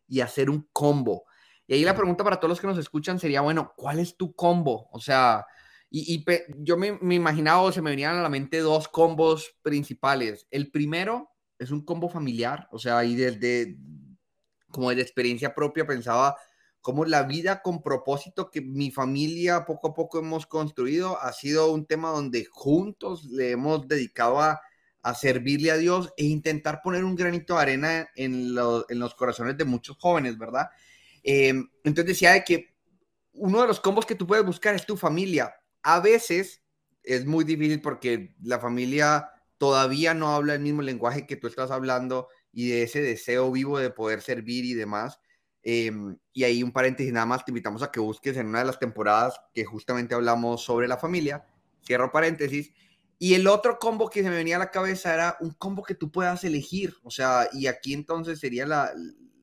y 0.07 0.21
hacer 0.21 0.49
un 0.49 0.67
combo. 0.71 1.25
Y 1.67 1.73
ahí 1.73 1.83
la 1.83 1.95
pregunta 1.95 2.23
para 2.23 2.39
todos 2.39 2.49
los 2.49 2.61
que 2.61 2.67
nos 2.67 2.77
escuchan 2.77 3.19
sería, 3.19 3.41
bueno, 3.41 3.73
¿cuál 3.75 3.99
es 3.99 4.15
tu 4.15 4.33
combo? 4.33 4.87
O 4.91 4.99
sea, 5.01 5.45
y, 5.97 6.25
yo 6.57 6.75
me, 6.75 6.97
imaginaba 7.15 7.71
se 7.71 7.81
me 7.81 7.91
venían 7.91 8.17
a 8.17 8.21
la 8.21 8.27
mente 8.27 8.59
dos 8.59 8.89
combos 8.89 9.55
principales. 9.61 10.45
El 10.51 10.69
primero 10.69 11.29
es 11.57 11.71
un 11.71 11.85
combo 11.85 12.09
familiar, 12.09 12.67
o 12.71 12.79
sea, 12.79 12.97
ahí 12.97 13.15
desde, 13.15 13.77
como 14.69 14.93
de 14.93 15.01
experiencia 15.01 15.55
propia, 15.55 15.87
pensaba 15.87 16.35
cómo 16.81 17.05
la 17.05 17.23
vida 17.23 17.61
con 17.61 17.81
propósito 17.81 18.51
que 18.51 18.59
mi 18.59 18.91
familia 18.91 19.63
poco 19.65 19.87
a 19.87 19.93
poco 19.93 20.19
hemos 20.19 20.45
construido 20.45 21.17
ha 21.21 21.31
sido 21.31 21.71
un 21.71 21.85
tema 21.85 22.09
donde 22.09 22.43
juntos 22.43 23.23
le 23.23 23.51
hemos 23.51 23.87
dedicado 23.87 24.41
a, 24.41 24.59
servirle 25.17 25.69
a 25.69 25.77
Dios 25.77 26.11
e 26.17 26.25
intentar 26.25 26.81
poner 26.83 27.05
un 27.05 27.15
granito 27.15 27.55
de 27.55 27.61
arena 27.61 28.09
en, 28.15 28.55
en 28.89 28.99
los 28.99 29.15
corazones 29.15 29.55
de 29.55 29.63
muchos 29.63 29.97
jóvenes, 29.97 30.35
¿verdad? 30.35 30.67
Em, 31.21 31.69
entonces 31.83 32.07
decía 32.07 32.33
de 32.33 32.43
que 32.43 32.75
uno 33.33 33.61
de 33.61 33.67
los 33.67 33.79
combos 33.79 34.05
que 34.05 34.15
tú 34.15 34.25
puedes 34.25 34.45
buscar 34.45 34.73
es 34.73 34.85
tu 34.85 34.97
familia. 34.97 35.53
A 35.85 35.99
veces 35.99 36.63
es 37.03 37.27
muy 37.27 37.45
difícil 37.45 37.79
porque 37.79 38.35
la 38.41 38.59
familia 38.59 39.29
todavía 39.59 40.15
no 40.15 40.33
habla 40.33 40.55
el 40.55 40.61
mismo 40.61 40.81
lenguaje 40.81 41.27
que 41.27 41.35
tú 41.35 41.45
estás 41.45 41.69
hablando 41.69 42.27
y 42.51 42.69
de 42.69 42.81
ese 42.81 43.03
deseo 43.03 43.51
vivo 43.51 43.77
de 43.77 43.91
poder 43.91 44.23
servir 44.23 44.65
y 44.65 44.73
demás. 44.73 45.19
Em, 45.61 46.17
y 46.33 46.43
ahí 46.43 46.63
un 46.63 46.71
paréntesis 46.71 47.13
nada 47.13 47.27
más, 47.27 47.45
te 47.45 47.51
invitamos 47.51 47.83
a 47.83 47.91
que 47.91 47.99
busques 47.99 48.35
en 48.35 48.47
una 48.47 48.59
de 48.59 48.65
las 48.65 48.79
temporadas 48.79 49.39
que 49.53 49.63
justamente 49.63 50.15
hablamos 50.15 50.63
sobre 50.63 50.87
la 50.87 50.97
familia. 50.97 51.45
Cierro 51.85 52.11
paréntesis. 52.11 52.73
Y 53.19 53.35
el 53.35 53.45
otro 53.45 53.77
combo 53.77 54.09
que 54.09 54.23
se 54.23 54.29
me 54.31 54.37
venía 54.37 54.55
a 54.55 54.59
la 54.59 54.71
cabeza 54.71 55.13
era 55.13 55.37
un 55.39 55.51
combo 55.51 55.83
que 55.83 55.93
tú 55.93 56.11
puedas 56.11 56.43
elegir. 56.43 56.95
O 57.03 57.11
sea, 57.11 57.47
y 57.53 57.67
aquí 57.67 57.93
entonces 57.93 58.39
sería 58.39 58.65
la, 58.65 58.91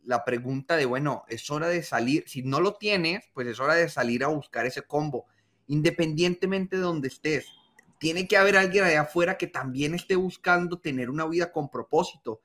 la 0.02 0.24
pregunta 0.24 0.76
de, 0.76 0.86
bueno, 0.86 1.24
es 1.28 1.48
hora 1.50 1.68
de 1.68 1.84
salir, 1.84 2.24
si 2.26 2.42
no 2.42 2.60
lo 2.60 2.74
tienes, 2.74 3.30
pues 3.32 3.46
es 3.46 3.60
hora 3.60 3.74
de 3.74 3.88
salir 3.88 4.24
a 4.24 4.26
buscar 4.26 4.66
ese 4.66 4.82
combo, 4.82 5.26
independientemente 5.72 6.76
de 6.76 6.82
donde 6.82 7.08
estés. 7.08 7.46
Tiene 7.98 8.28
que 8.28 8.36
haber 8.36 8.58
alguien 8.58 8.84
allá 8.84 9.02
afuera 9.02 9.38
que 9.38 9.46
también 9.46 9.94
esté 9.94 10.16
buscando 10.16 10.78
tener 10.78 11.08
una 11.08 11.26
vida 11.26 11.50
con 11.50 11.70
propósito. 11.70 12.42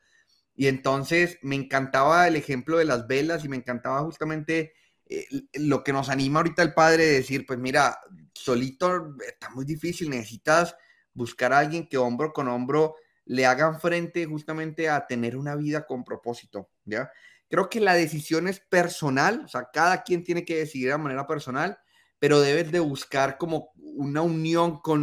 Y 0.56 0.68
entonces 0.68 1.38
me 1.42 1.56
encantaba 1.56 2.26
el 2.30 2.38
ejemplo 2.38 2.78
de 2.78 2.86
las 2.86 3.06
velas 3.06 3.44
y 3.44 3.50
me 3.50 3.58
encantaba 3.58 4.02
justamente 4.04 4.72
eh, 5.10 5.26
lo 5.56 5.84
que 5.84 5.92
nos 5.92 6.08
anima 6.08 6.40
ahorita 6.40 6.62
el 6.62 6.74
padre 6.74 7.06
de 7.06 7.14
decir, 7.16 7.46
pues 7.46 7.60
mira, 7.60 8.00
solito 8.34 9.18
está 9.28 9.50
muy 9.50 9.66
difícil, 9.66 10.10
necesitas 10.10 10.78
buscar 11.14 11.52
a 11.52 11.60
alguien 11.60 11.86
que 11.86 11.98
hombro 11.98 12.32
con 12.32 12.48
hombro 12.48 12.96
le 13.26 13.46
hagan 13.46 13.82
frente 13.82 14.26
justamente 14.26 14.88
a 14.88 15.06
tener 15.06 15.36
una 15.36 15.54
vida 15.56 15.86
con 15.86 16.06
propósito, 16.06 16.70
¿ya? 16.86 17.12
Creo 17.50 17.70
que 17.70 17.82
la 17.82 17.94
decisión 17.94 18.48
es 18.48 18.62
personal, 18.62 19.42
o 19.44 19.48
sea, 19.50 19.68
cada 19.74 20.04
quien 20.04 20.24
tiene 20.24 20.46
que 20.46 20.60
decidir 20.60 20.92
de 20.92 20.98
manera 20.98 21.28
personal, 21.28 21.78
pero 22.20 22.40
debes 22.40 22.72
de 22.72 22.80
buscar 22.80 23.38
como 23.38 23.72
una 23.76 24.22
unión 24.22 24.80
con 24.80 25.02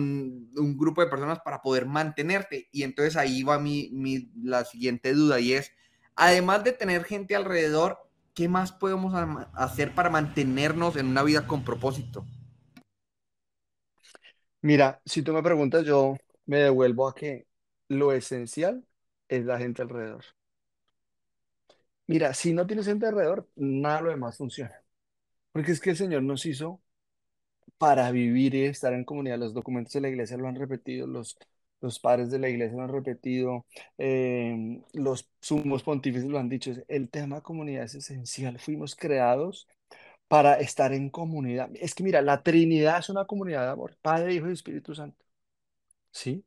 un 0.57 0.77
grupo 0.79 1.03
de 1.03 1.11
personas 1.11 1.41
para 1.41 1.63
poder 1.63 1.87
mantenerte. 1.87 2.69
Y 2.73 2.83
entonces 2.85 3.17
ahí 3.17 3.43
va 3.43 3.59
mi, 3.59 3.91
mi, 3.93 4.31
la 4.43 4.65
siguiente 4.65 5.13
duda 5.13 5.41
y 5.41 5.53
es, 5.53 5.73
además 6.17 6.65
de 6.65 6.73
tener 6.73 7.05
gente 7.05 7.35
alrededor, 7.37 7.99
¿qué 8.35 8.49
más 8.49 8.73
podemos 8.73 9.15
hacer 9.55 9.95
para 9.95 10.11
mantenernos 10.11 10.97
en 10.97 11.07
una 11.07 11.23
vida 11.23 11.47
con 11.47 11.65
propósito? 11.65 12.25
Mira, 14.63 15.01
si 15.05 15.23
tú 15.23 15.33
me 15.33 15.43
preguntas, 15.43 15.85
yo 15.85 16.17
me 16.47 16.59
devuelvo 16.59 17.09
a 17.09 17.15
que 17.15 17.47
lo 17.89 18.13
esencial 18.13 18.85
es 19.29 19.45
la 19.45 19.59
gente 19.59 19.83
alrededor. 19.83 20.25
Mira, 22.07 22.35
si 22.35 22.53
no 22.53 22.67
tienes 22.67 22.87
gente 22.87 23.07
alrededor, 23.07 23.49
nada 23.57 24.01
lo 24.03 24.11
demás 24.11 24.37
funciona. 24.37 24.83
Porque 25.53 25.73
es 25.73 25.81
que 25.81 25.91
el 25.91 25.97
Señor 25.97 26.23
nos 26.23 26.47
hizo 26.47 26.83
para 27.79 28.11
vivir 28.11 28.55
y 28.55 28.65
estar 28.65 28.93
en 28.95 29.05
comunidad. 29.05 29.39
Los 29.39 29.55
documentos 29.55 29.93
de 29.93 30.01
la 30.01 30.09
iglesia 30.09 30.37
lo 30.37 30.49
han 30.49 30.57
repetido, 30.57 31.07
los, 31.07 31.37
los 31.81 31.99
padres 32.01 32.31
de 32.31 32.39
la 32.39 32.49
iglesia 32.49 32.77
lo 32.77 32.85
han 32.85 32.93
repetido, 32.93 33.67
em, 33.99 34.83
los 34.93 35.29
sumos 35.41 35.83
pontífices 35.83 36.29
lo 36.29 36.39
han 36.39 36.49
dicho. 36.49 36.73
El 36.89 37.11
tema 37.11 37.43
comunidad 37.43 37.85
es 37.85 37.95
esencial. 37.97 38.59
Fuimos 38.59 38.97
creados 38.97 39.69
para 40.29 40.55
estar 40.61 40.93
en 40.93 41.11
comunidad. 41.11 41.71
Es 41.75 41.95
que 41.95 42.05
mira, 42.05 42.23
la 42.23 42.43
Trinidad 42.43 42.99
es 43.01 43.09
una 43.11 43.27
comunidad 43.27 43.65
de 43.67 43.73
amor, 43.73 43.97
Padre, 44.03 44.35
Hijo 44.35 44.49
y 44.51 44.53
Espíritu 44.53 44.95
Santo. 44.95 45.25
¿Sí? 46.11 46.45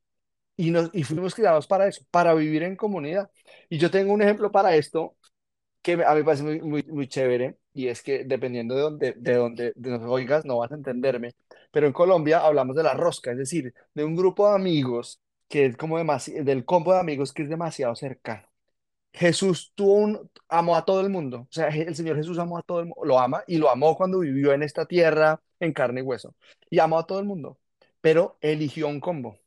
Y, 0.58 0.72
nos, 0.72 0.90
y 0.94 1.04
fuimos 1.04 1.36
creados 1.36 1.68
para 1.68 1.88
eso, 1.88 2.06
para 2.12 2.34
vivir 2.36 2.64
en 2.64 2.76
comunidad. 2.76 3.32
Y 3.70 3.80
yo 3.80 3.92
tengo 3.92 4.14
un 4.14 4.22
ejemplo 4.24 4.52
para 4.52 4.76
esto 4.76 5.18
que 5.82 5.94
a 5.94 5.98
mí 5.98 6.20
me 6.20 6.24
parece 6.26 6.44
muy, 6.44 6.62
muy, 6.62 6.84
muy 6.84 7.08
chévere 7.08 7.58
y 7.78 7.90
es 7.90 8.02
que 8.02 8.24
dependiendo 8.26 8.76
de 8.76 8.82
dónde, 8.82 9.14
de 9.18 9.36
dónde 9.36 9.74
de 9.76 9.92
nos 9.92 10.02
oigas 10.04 10.46
no 10.46 10.58
vas 10.58 10.72
a 10.72 10.76
entenderme, 10.76 11.36
pero 11.72 11.86
en 11.88 11.94
Colombia 11.94 12.40
hablamos 12.40 12.76
de 12.76 12.82
la 12.84 12.94
rosca, 12.96 13.32
es 13.32 13.38
decir, 13.38 13.74
de 13.94 14.04
un 14.04 14.16
grupo 14.16 14.50
de 14.50 14.56
amigos 14.56 15.22
que 15.48 15.66
es 15.68 15.78
como 15.78 15.98
del 16.00 16.66
combo 16.66 16.94
de 16.94 17.00
amigos 17.00 17.34
que 17.34 17.44
es 17.44 17.50
demasiado 17.50 17.96
cercano. 17.96 18.48
Jesús 19.14 19.74
tuvo 19.76 19.94
un, 19.96 20.32
amó 20.50 20.76
a 20.76 20.86
todo 20.86 21.02
el 21.02 21.10
mundo, 21.10 21.42
o 21.42 21.48
sea, 21.52 21.70
el 21.70 21.96
Señor 21.96 22.18
Jesús 22.18 22.40
amó 22.40 22.58
a 22.58 22.64
todo 22.64 22.80
el 22.82 22.88
mundo, 22.88 23.06
lo 23.06 23.20
ama 23.20 23.44
y 23.48 23.58
lo 23.58 23.70
amó 23.70 23.96
cuando 23.98 24.20
vivió 24.20 24.54
en 24.54 24.64
esta 24.64 24.86
tierra 24.88 25.42
en 25.60 25.74
carne 25.74 26.02
y 26.02 26.04
hueso, 26.04 26.36
y 26.70 26.80
amó 26.80 27.00
a 27.00 27.08
todo 27.08 27.20
el 27.20 27.26
mundo, 27.26 27.60
pero 28.02 28.38
eligió 28.42 28.88
un 28.88 29.00
combo, 29.00 29.40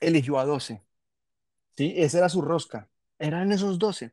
eligió 0.00 0.38
a 0.38 0.44
doce, 0.44 0.82
¿sí? 1.76 1.94
Esa 1.96 2.18
era 2.18 2.28
su 2.28 2.42
rosca, 2.42 2.90
eran 3.18 3.52
esos 3.52 3.78
doce. 3.78 4.12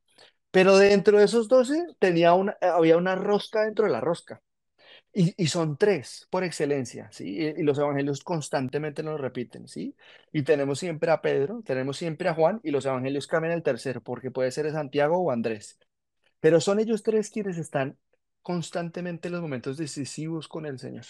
Pero 0.52 0.78
dentro 0.78 1.18
de 1.20 1.26
esos 1.26 1.48
12 1.48 1.88
tenía 2.00 2.34
una, 2.34 2.58
había 2.62 2.98
una 2.98 3.16
rosca 3.16 3.64
dentro 3.64 3.86
de 3.86 3.92
la 3.92 4.02
rosca. 4.02 4.42
Y, 5.14 5.34
y 5.42 5.48
son 5.48 5.78
tres 5.78 6.28
por 6.30 6.44
excelencia, 6.44 7.10
¿sí? 7.12 7.38
Y, 7.58 7.64
los 7.64 7.78
evangelios 7.78 8.24
constantemente 8.24 9.04
nos 9.04 9.20
repiten, 9.20 9.68
¿sí? 9.68 9.96
Y 10.32 10.44
tenemos 10.44 10.80
siempre 10.80 11.12
a 11.12 11.22
Pedro, 11.22 11.62
tenemos 11.66 11.98
siempre 11.98 12.30
a 12.30 12.34
Juan, 12.34 12.62
y 12.64 12.72
los 12.72 12.86
evangelios 12.86 13.28
cambian 13.28 13.54
el 13.54 13.64
tercero, 13.64 14.02
porque 14.02 14.32
puede 14.32 14.52
ser 14.52 14.72
Santiago 14.72 15.18
o 15.20 15.32
Andrés. 15.32 15.78
Pero 16.40 16.62
son 16.62 16.80
ellos 16.80 17.04
tres 17.04 17.30
quienes 17.32 17.58
están 17.58 17.98
constantemente 18.42 19.28
en 19.28 19.34
los 19.34 19.42
momentos 19.42 19.78
decisivos 19.78 20.48
con 20.48 20.66
el 20.66 20.80
Señor, 20.80 21.06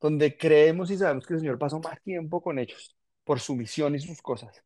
donde 0.00 0.36
creemos 0.36 0.90
y 0.90 0.98
sabemos 0.98 1.26
que 1.26 1.34
el 1.34 1.40
Señor 1.40 1.58
pasó 1.58 1.80
más 1.80 2.00
tiempo 2.02 2.42
con 2.42 2.58
ellos 2.58 2.96
por 3.24 3.40
su 3.40 3.56
misión 3.56 3.94
y 3.94 4.00
sus 4.00 4.22
cosas. 4.22 4.62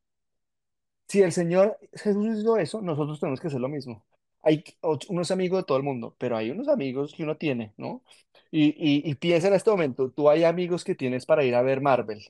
Si 1.09 1.23
el 1.23 1.33
Señor 1.33 1.79
Jesús 1.93 2.39
hizo 2.39 2.57
eso, 2.59 2.81
nosotros 2.83 3.19
tenemos 3.21 3.41
que 3.41 3.49
hacer 3.49 3.61
lo 3.61 3.69
mismo. 3.69 4.05
Hay 4.43 4.65
unos 5.09 5.31
amigos 5.31 5.61
de 5.61 5.65
todo 5.65 5.79
el 5.79 5.85
mundo, 5.85 6.15
pero 6.19 6.37
hay 6.37 6.51
unos 6.51 6.69
amigos 6.69 7.15
que 7.15 7.25
uno 7.25 7.37
tiene, 7.37 7.75
¿no? 7.77 8.03
Y, 8.51 9.15
piensa 9.17 9.49
en 9.49 9.55
este 9.55 9.71
momento, 9.71 10.11
tú 10.11 10.31
hay 10.31 10.45
amigos 10.45 10.85
que 10.85 10.95
tienes 10.95 11.27
para 11.27 11.45
ir 11.45 11.55
a 11.55 11.63
ver 11.63 11.81
Marvel, 11.81 12.23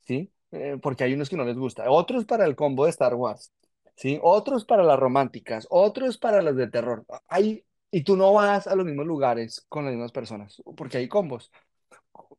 ¿sí? 0.00 0.30
Eh, 0.50 0.78
porque 0.82 1.04
hay 1.04 1.14
unos 1.14 1.30
que 1.30 1.36
no 1.36 1.44
les 1.44 1.56
gusta, 1.56 1.90
otros 1.90 2.24
para 2.26 2.44
el 2.44 2.56
combo 2.56 2.84
de 2.84 2.90
Star 2.90 3.14
Wars, 3.14 3.52
¿sí? 3.96 4.18
Otros 4.22 4.64
para 4.64 4.82
las 4.82 4.98
románticas, 4.98 5.66
otros 5.70 6.18
para 6.18 6.42
las 6.42 6.56
de 6.56 6.68
terror. 6.68 7.06
Hay, 7.28 7.64
y 7.90 8.02
tú 8.04 8.16
no 8.16 8.32
vas 8.34 8.66
a 8.66 8.74
los 8.76 8.84
mismos 8.86 9.06
lugares 9.06 9.64
con 9.68 9.84
las 9.84 9.94
mismas 9.94 10.12
personas, 10.12 10.62
porque 10.76 10.98
hay 10.98 11.08
combos. 11.08 11.50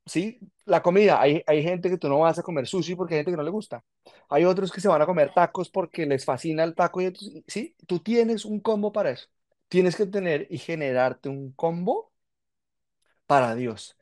¿Sí? 0.05 0.39
La 0.65 0.81
comida, 0.81 1.21
hay, 1.21 1.43
hay 1.47 1.63
gente 1.63 1.89
que 1.89 1.97
tú 1.97 2.09
no 2.09 2.19
vas 2.19 2.39
a 2.39 2.43
comer 2.43 2.67
sushi 2.67 2.95
porque 2.95 3.15
hay 3.15 3.19
gente 3.19 3.31
que 3.31 3.37
no 3.37 3.43
le 3.43 3.51
gusta. 3.51 3.83
Hay 4.29 4.45
otros 4.45 4.71
que 4.71 4.81
se 4.81 4.87
van 4.87 5.01
a 5.01 5.05
comer 5.05 5.33
tacos 5.33 5.69
porque 5.69 6.05
les 6.05 6.25
fascina 6.25 6.63
el 6.63 6.75
taco. 6.75 7.01
Y, 7.01 7.13
¿sí? 7.47 7.75
Tú 7.87 7.99
tienes 7.99 8.45
un 8.45 8.59
combo 8.59 8.91
para 8.91 9.11
eso. 9.11 9.27
Tienes 9.67 9.95
que 9.95 10.05
tener 10.05 10.47
y 10.49 10.57
generarte 10.57 11.29
un 11.29 11.51
combo 11.53 12.11
para 13.25 13.55
Dios. 13.55 13.97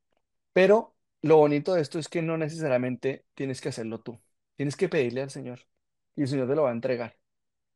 Pero 0.54 0.96
lo 1.22 1.38
bonito 1.38 1.74
de 1.74 1.82
esto 1.82 2.00
es 2.00 2.10
que 2.10 2.22
no 2.22 2.38
necesariamente 2.38 3.26
tienes 3.36 3.62
que 3.62 3.70
hacerlo 3.70 4.02
tú. 4.02 4.20
Tienes 4.56 4.76
que 4.78 4.90
pedirle 4.90 5.24
al 5.24 5.32
Señor 5.32 5.62
y 6.16 6.24
el 6.24 6.28
Señor 6.28 6.50
te 6.50 6.56
lo 6.56 6.64
va 6.64 6.70
a 6.72 6.74
entregar. 6.74 7.18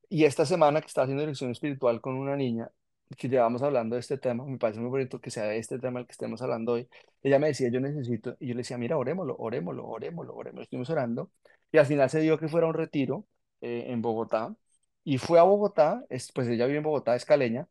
Y 0.10 0.26
esta 0.26 0.46
semana 0.46 0.82
que 0.82 0.88
estaba 0.88 1.06
haciendo 1.06 1.24
dirección 1.24 1.52
espiritual 1.52 2.02
con 2.02 2.16
una 2.16 2.36
niña, 2.38 2.72
que 3.18 3.30
llevamos 3.30 3.62
hablando 3.62 3.96
de 3.96 4.02
este 4.02 4.18
tema, 4.18 4.46
me 4.46 4.58
parece 4.58 4.80
muy 4.80 4.90
bonito 4.90 5.20
que 5.22 5.32
sea 5.32 5.46
de 5.46 5.58
este 5.58 5.80
tema 5.80 6.00
el 6.00 6.06
que 6.08 6.14
estemos 6.14 6.42
hablando 6.42 6.74
hoy, 6.74 6.90
ella 7.24 7.40
me 7.40 7.48
decía, 7.48 7.70
yo 7.70 7.80
necesito, 7.80 8.36
y 8.40 8.48
yo 8.48 8.54
le 8.56 8.60
decía, 8.60 8.78
mira, 8.78 8.98
orémoslo, 8.98 9.36
orémoslo, 9.38 9.86
orémoslo, 9.88 10.36
orémoslo, 10.36 10.64
estuvimos 10.64 10.90
orando, 10.90 11.32
y 11.72 11.78
al 11.78 11.86
final 11.86 12.10
se 12.10 12.20
dio 12.22 12.40
que 12.40 12.48
fuera 12.48 12.68
un 12.68 12.74
retiro 12.74 13.28
eh, 13.62 13.86
en 13.88 14.02
Bogotá, 14.02 14.56
y 15.04 15.18
fue 15.20 15.40
a 15.40 15.44
Bogotá, 15.44 16.06
pues 16.34 16.48
ella 16.48 16.66
vive 16.66 16.80
en 16.80 16.84
Bogotá, 16.84 17.16
es 17.16 17.26
caleña, 17.26 17.68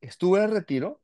estuve 0.00 0.38
en 0.38 0.46
el 0.46 0.50
retiro, 0.52 1.00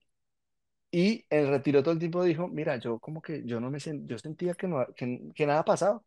y 0.91 1.27
en 1.31 1.41
el 1.41 1.49
retiro 1.49 1.83
todo 1.83 1.93
el 1.93 1.99
tiempo 1.99 2.23
dijo, 2.25 2.49
mira, 2.49 2.77
yo 2.79 2.99
como 2.99 3.21
que 3.23 3.45
yo 3.45 3.61
no 3.61 3.71
me 3.71 3.81
sentía, 3.81 4.09
yo 4.09 4.19
sentía 4.19 4.55
que, 4.55 4.69
no, 4.69 4.87
que, 4.97 5.31
que 5.35 5.47
nada 5.47 5.65
pasaba, 5.65 6.03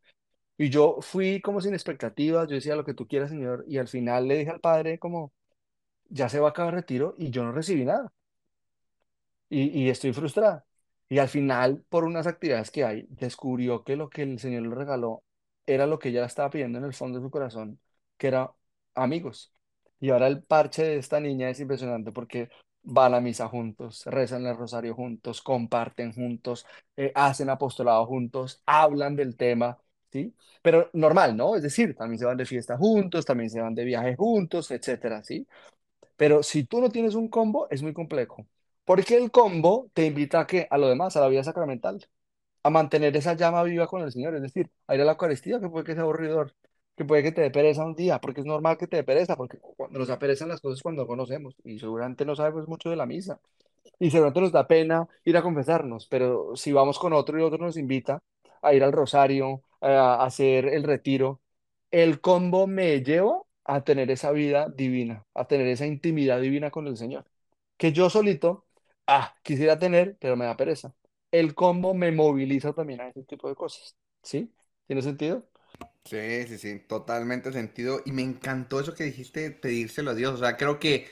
y 0.58 0.70
yo 0.70 1.00
fui 1.02 1.42
como 1.42 1.62
sin 1.62 1.74
expectativas, 1.74 2.48
yo 2.48 2.56
decía 2.56 2.76
lo 2.76 2.86
que 2.86 2.94
tú 2.94 3.08
quieras, 3.08 3.30
Señor, 3.32 3.66
y 3.68 3.78
al 3.78 3.88
final 3.88 4.28
le 4.28 4.38
dije 4.40 4.52
al 4.52 4.60
Padre 4.62 5.00
como, 5.00 5.34
ya 6.12 6.30
se 6.30 6.40
va 6.40 6.48
a 6.50 6.52
acabar 6.52 6.74
el 6.76 6.82
retiro 6.82 7.16
y 7.18 7.32
yo 7.32 7.44
no 7.44 7.52
recibí 7.54 7.86
nada. 7.86 8.12
Y, 9.50 9.84
y 9.86 9.90
estoy 9.90 10.14
frustrada. 10.14 10.66
Y 11.10 11.20
al 11.20 11.28
final, 11.30 11.84
por 11.90 12.06
unas 12.06 12.26
actividades 12.28 12.72
que 12.72 12.86
hay, 12.86 13.06
descubrió 13.10 13.84
que 13.84 13.96
lo 13.98 14.10
que 14.10 14.24
el 14.24 14.40
Señor 14.40 14.64
le 14.64 14.76
regaló 14.76 15.24
era 15.66 15.86
lo 15.88 16.00
que 16.00 16.10
ella 16.10 16.26
estaba 16.26 16.50
pidiendo 16.50 16.78
en 16.80 16.86
el 16.86 16.94
fondo 16.94 17.20
de 17.20 17.26
su 17.26 17.32
corazón, 17.32 17.80
que 18.18 18.28
era 18.28 18.52
amigos. 18.96 19.54
Y 20.00 20.10
ahora 20.10 20.28
el 20.28 20.42
parche 20.44 20.84
de 20.84 20.98
esta 20.98 21.20
niña 21.20 21.50
es 21.50 21.60
impresionante 21.60 22.12
porque 22.12 22.50
van 22.84 23.14
a 23.14 23.20
misa 23.22 23.48
juntos, 23.48 24.04
rezan 24.06 24.46
el 24.48 24.58
rosario 24.58 24.96
juntos, 24.96 25.42
comparten 25.42 26.14
juntos, 26.14 26.66
eh, 26.96 27.12
hacen 27.14 27.50
apostolado 27.50 28.06
juntos, 28.08 28.64
hablan 28.66 29.16
del 29.16 29.36
tema, 29.38 29.78
¿sí? 30.12 30.34
Pero 30.64 30.90
normal, 30.94 31.36
¿no? 31.38 31.56
Es 31.56 31.62
decir, 31.62 31.94
también 31.96 32.18
se 32.20 32.26
van 32.26 32.38
de 32.38 32.46
fiesta 32.46 32.78
juntos, 32.78 33.26
también 33.26 33.50
se 33.52 33.62
van 33.62 33.76
de 33.76 33.84
viaje 33.86 34.16
juntos, 34.16 34.72
etcétera, 34.72 35.24
¿sí? 35.24 35.46
Pero 36.22 36.44
si 36.44 36.66
tú 36.66 36.80
no 36.82 36.90
tienes 36.92 37.16
un 37.16 37.30
combo, 37.30 37.68
es 37.72 37.82
muy 37.82 37.94
complejo. 37.94 38.46
Porque 38.86 39.18
el 39.18 39.32
combo 39.32 39.90
te 39.96 40.06
invita 40.06 40.42
a 40.42 40.46
que 40.46 40.68
a 40.70 40.78
lo 40.78 40.88
demás, 40.88 41.18
a 41.18 41.22
la 41.22 41.28
vida 41.28 41.44
sacramental, 41.44 42.08
a 42.62 42.70
mantener 42.70 43.18
esa 43.18 43.34
llama 43.36 43.64
viva 43.64 43.88
con 43.88 44.04
el 44.04 44.12
Señor, 44.12 44.36
es 44.36 44.44
decir, 44.44 44.70
a 44.86 44.94
ir 44.94 45.02
a 45.02 45.06
la 45.06 45.14
Eucaristía, 45.14 45.60
que 45.60 45.68
puede 45.70 45.84
que 45.84 45.94
sea 45.96 46.04
aburridor, 46.04 46.54
que 46.96 47.06
puede 47.06 47.24
que 47.24 47.32
te 47.32 47.42
dé 47.42 47.50
pereza 47.50 47.84
un 47.84 47.96
día, 47.96 48.22
porque 48.22 48.42
es 48.42 48.46
normal 48.46 48.78
que 48.78 48.86
te 48.86 48.98
dé 48.98 49.04
pereza, 49.04 49.36
porque 49.36 49.60
nos 49.90 50.12
aperezan 50.12 50.50
las 50.50 50.62
cosas 50.62 50.84
cuando 50.84 51.08
conocemos, 51.08 51.56
y 51.64 51.80
seguramente 51.80 52.24
no 52.24 52.36
sabemos 52.36 52.68
mucho 52.68 52.92
de 52.92 52.98
la 52.98 53.08
misa, 53.08 53.40
y 54.00 54.12
seguramente 54.12 54.42
nos 54.42 54.52
da 54.52 54.68
pena 54.68 55.08
ir 55.26 55.38
a 55.38 55.42
confesarnos, 55.42 56.08
pero 56.08 56.56
si 56.56 56.72
vamos 56.72 57.00
con 57.00 57.14
otro 57.14 57.40
y 57.40 57.42
otro 57.42 57.58
nos 57.66 57.78
invita 57.78 58.22
a 58.62 58.76
ir 58.76 58.84
al 58.84 58.92
rosario, 58.92 59.64
a 59.82 60.24
hacer 60.24 60.68
el 60.68 60.84
retiro, 60.84 61.42
el 61.92 62.22
combo 62.22 62.68
me 62.68 63.02
lleva 63.02 63.42
a 63.66 63.84
tener 63.84 64.12
esa 64.12 64.32
vida 64.32 64.70
divina, 64.70 65.26
a 65.34 65.48
tener 65.48 65.68
esa 65.68 65.86
intimidad 65.88 66.42
divina 66.42 66.72
con 66.72 66.88
el 66.88 66.98
Señor, 66.98 67.26
que 67.78 67.92
yo 67.94 68.10
solito, 68.10 68.68
ah, 69.08 69.36
quisiera 69.44 69.80
tener, 69.80 70.18
pero 70.20 70.36
me 70.38 70.46
da 70.46 70.58
pereza. 70.58 70.94
El 71.32 71.56
combo 71.56 71.94
me 71.94 72.12
moviliza 72.12 72.74
también 72.74 73.02
a 73.02 73.10
ese 73.10 73.24
tipo 73.24 73.48
de 73.50 73.56
cosas, 73.56 73.98
¿sí? 74.24 74.54
¿Tiene 74.88 75.02
sentido? 75.02 75.48
Sí, 76.06 76.18
sí, 76.48 76.58
sí, 76.58 76.80
totalmente 76.80 77.52
sentido. 77.54 78.02
Y 78.06 78.12
me 78.12 78.22
encantó 78.24 78.80
eso 78.80 78.94
que 78.96 79.04
dijiste, 79.06 79.52
pedírselo 79.52 80.12
a 80.12 80.14
Dios. 80.16 80.34
O 80.36 80.38
sea, 80.38 80.58
creo 80.58 80.80
que 80.80 81.08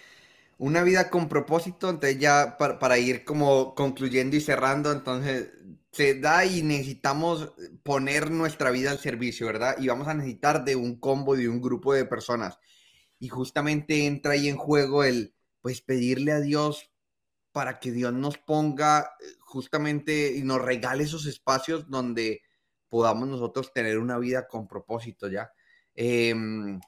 una 0.59 0.83
vida 0.83 1.09
con 1.11 1.29
propósito, 1.29 1.89
entonces 1.89 2.19
ya 2.19 2.57
para, 2.59 2.79
para 2.79 2.99
ir 2.99 3.25
como 3.25 3.75
concluyendo 3.75 4.37
y 4.37 4.41
cerrando, 4.41 4.91
entonces 4.91 5.49
se 5.91 6.19
da 6.19 6.45
y 6.45 6.61
necesitamos 6.61 7.53
poner 7.83 8.29
nuestra 8.31 8.71
vida 8.71 8.91
al 8.91 8.99
servicio, 8.99 9.47
¿verdad? 9.47 9.75
Y 9.79 9.87
vamos 9.87 10.07
a 10.07 10.13
necesitar 10.13 10.63
de 10.63 10.75
un 10.75 10.99
combo, 10.99 11.35
de 11.35 11.49
un 11.49 11.61
grupo 11.61 11.93
de 11.93 12.05
personas. 12.05 12.59
Y 13.19 13.29
justamente 13.29 14.05
entra 14.05 14.33
ahí 14.33 14.47
en 14.47 14.57
juego 14.57 15.03
el, 15.03 15.33
pues, 15.61 15.81
pedirle 15.81 16.31
a 16.31 16.39
Dios 16.39 16.91
para 17.51 17.79
que 17.79 17.91
Dios 17.91 18.13
nos 18.13 18.37
ponga 18.37 19.15
eh, 19.19 19.25
justamente 19.39 20.35
y 20.35 20.43
nos 20.43 20.61
regale 20.61 21.03
esos 21.03 21.25
espacios 21.25 21.89
donde 21.89 22.41
podamos 22.87 23.27
nosotros 23.27 23.73
tener 23.73 23.97
una 23.97 24.17
vida 24.17 24.47
con 24.47 24.67
propósito, 24.67 25.27
¿ya? 25.27 25.51
Em, 25.95 26.79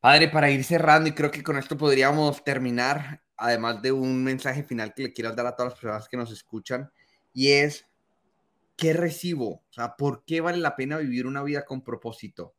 padre, 0.00 0.28
para 0.28 0.50
ir 0.50 0.64
cerrando, 0.64 1.08
y 1.08 1.12
creo 1.12 1.30
que 1.30 1.42
con 1.42 1.58
esto 1.58 1.76
podríamos 1.76 2.44
terminar, 2.44 3.22
además 3.36 3.82
de 3.82 3.92
un 3.92 4.22
mensaje 4.22 4.62
final 4.62 4.94
que 4.94 5.04
le 5.04 5.12
quieras 5.12 5.36
dar 5.36 5.46
a 5.46 5.56
todas 5.56 5.72
las 5.72 5.80
personas 5.80 6.08
que 6.08 6.16
nos 6.16 6.30
escuchan, 6.30 6.90
y 7.32 7.48
es, 7.48 7.87
¿qué 8.78 8.94
recibo? 8.94 9.50
O 9.56 9.64
sea, 9.72 9.96
¿por 9.96 10.24
qué 10.26 10.40
vale 10.42 10.58
la 10.58 10.76
pena 10.76 10.98
vivir 10.98 11.26
una 11.28 11.44
vida 11.44 11.66
con 11.66 11.84
propósito? 11.84 12.56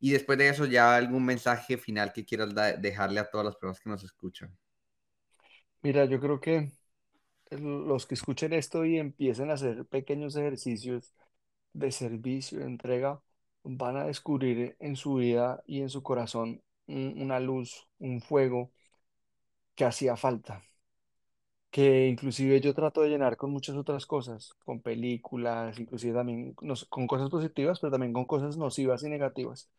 Y 0.00 0.12
después 0.12 0.38
de 0.38 0.50
eso, 0.50 0.66
ya 0.66 0.96
algún 0.96 1.24
mensaje 1.26 1.78
final 1.78 2.12
que 2.14 2.26
quieras 2.26 2.54
dejarle 2.82 3.20
a 3.20 3.30
todas 3.30 3.46
las 3.46 3.56
personas 3.56 3.80
que 3.80 3.90
nos 3.90 4.04
escuchan. 4.04 4.56
Mira, 5.82 6.04
yo 6.06 6.20
creo 6.20 6.40
que 6.40 6.72
los 7.52 8.06
que 8.06 8.14
escuchen 8.16 8.52
esto 8.54 8.84
y 8.86 8.98
empiecen 8.98 9.50
a 9.50 9.54
hacer 9.54 9.86
pequeños 9.86 10.36
ejercicios 10.36 11.14
de 11.72 11.92
servicio, 11.92 12.60
de 12.60 12.66
entrega, 12.66 13.22
van 13.64 13.96
a 13.98 14.04
descubrir 14.06 14.76
en 14.80 14.96
su 14.96 15.16
vida 15.16 15.62
y 15.66 15.82
en 15.82 15.90
su 15.90 16.02
corazón 16.04 16.62
una 16.88 17.40
luz, 17.40 17.88
un 17.98 18.20
fuego 18.22 18.72
que 19.74 19.84
hacía 19.84 20.16
falta 20.16 20.62
que 21.70 22.08
inclusive 22.08 22.60
yo 22.60 22.74
trato 22.74 23.02
de 23.02 23.10
llenar 23.10 23.36
con 23.36 23.50
muchas 23.52 23.76
otras 23.76 24.06
cosas, 24.06 24.54
con 24.64 24.80
películas, 24.80 25.78
inclusive 25.78 26.14
también 26.14 26.54
con 26.54 27.06
cosas 27.06 27.30
positivas, 27.30 27.78
pero 27.80 27.92
también 27.92 28.12
con 28.12 28.24
cosas 28.24 28.56
nocivas 28.56 29.02
y 29.04 29.08
negativas, 29.08 29.70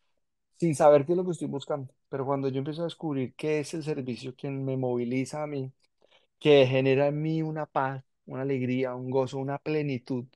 sin 0.58 0.74
saber 0.74 1.06
qué 1.06 1.12
es 1.12 1.18
lo 1.18 1.24
que 1.24 1.32
estoy 1.32 1.48
buscando. 1.48 1.94
Pero 2.08 2.26
cuando 2.26 2.48
yo 2.48 2.58
empiezo 2.58 2.82
a 2.82 2.84
descubrir 2.86 3.34
qué 3.36 3.60
es 3.60 3.74
el 3.74 3.84
servicio 3.84 4.34
quien 4.36 4.64
me 4.64 4.76
moviliza 4.76 5.42
a 5.42 5.46
mí, 5.46 5.72
que 6.38 6.66
genera 6.66 7.08
en 7.08 7.22
mí 7.22 7.42
una 7.42 7.66
paz, 7.66 8.04
una 8.26 8.42
alegría, 8.42 8.94
un 8.94 9.10
gozo, 9.10 9.38
una 9.38 9.58
plenitud, 9.58 10.26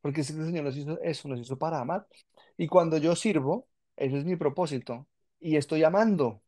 porque 0.00 0.22
es 0.22 0.32
que 0.32 0.38
el 0.40 0.46
Señor 0.46 0.64
nos 0.64 0.76
hizo 0.76 1.00
eso, 1.02 1.28
nos 1.28 1.40
hizo 1.40 1.58
para 1.58 1.80
amar. 1.80 2.06
Y 2.56 2.68
cuando 2.68 2.98
yo 2.98 3.16
sirvo, 3.16 3.68
ese 3.96 4.18
es 4.18 4.24
mi 4.24 4.36
propósito, 4.36 5.08
y 5.40 5.56
estoy 5.56 5.84
amando, 5.84 6.42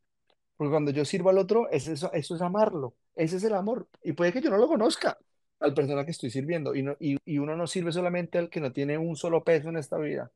porque 0.57 0.71
cuando 0.71 0.91
yo 0.91 1.05
sirvo 1.05 1.29
al 1.31 1.37
otro, 1.39 1.69
es 1.71 1.87
eso, 1.87 2.11
eso 2.13 2.35
es 2.35 2.41
amarlo. 2.41 2.95
Ese 3.15 3.37
es 3.37 3.43
el 3.43 3.53
amor. 3.53 3.87
Y 4.03 4.13
puede 4.13 4.33
que 4.33 4.41
yo 4.41 4.49
no 4.49 4.57
lo 4.57 4.67
conozca 4.67 5.17
al 5.59 5.73
persona 5.73 6.05
que 6.05 6.11
estoy 6.11 6.29
sirviendo. 6.31 6.75
Y, 6.75 6.83
no, 6.83 6.95
y, 6.99 7.17
y 7.25 7.37
uno 7.37 7.55
no 7.55 7.67
sirve 7.67 7.91
solamente 7.91 8.37
al 8.37 8.49
que 8.49 8.59
no 8.59 8.71
tiene 8.73 8.97
un 8.97 9.15
solo 9.15 9.43
peso 9.43 9.69
en 9.69 9.77
esta 9.77 9.97
vida. 9.97 10.31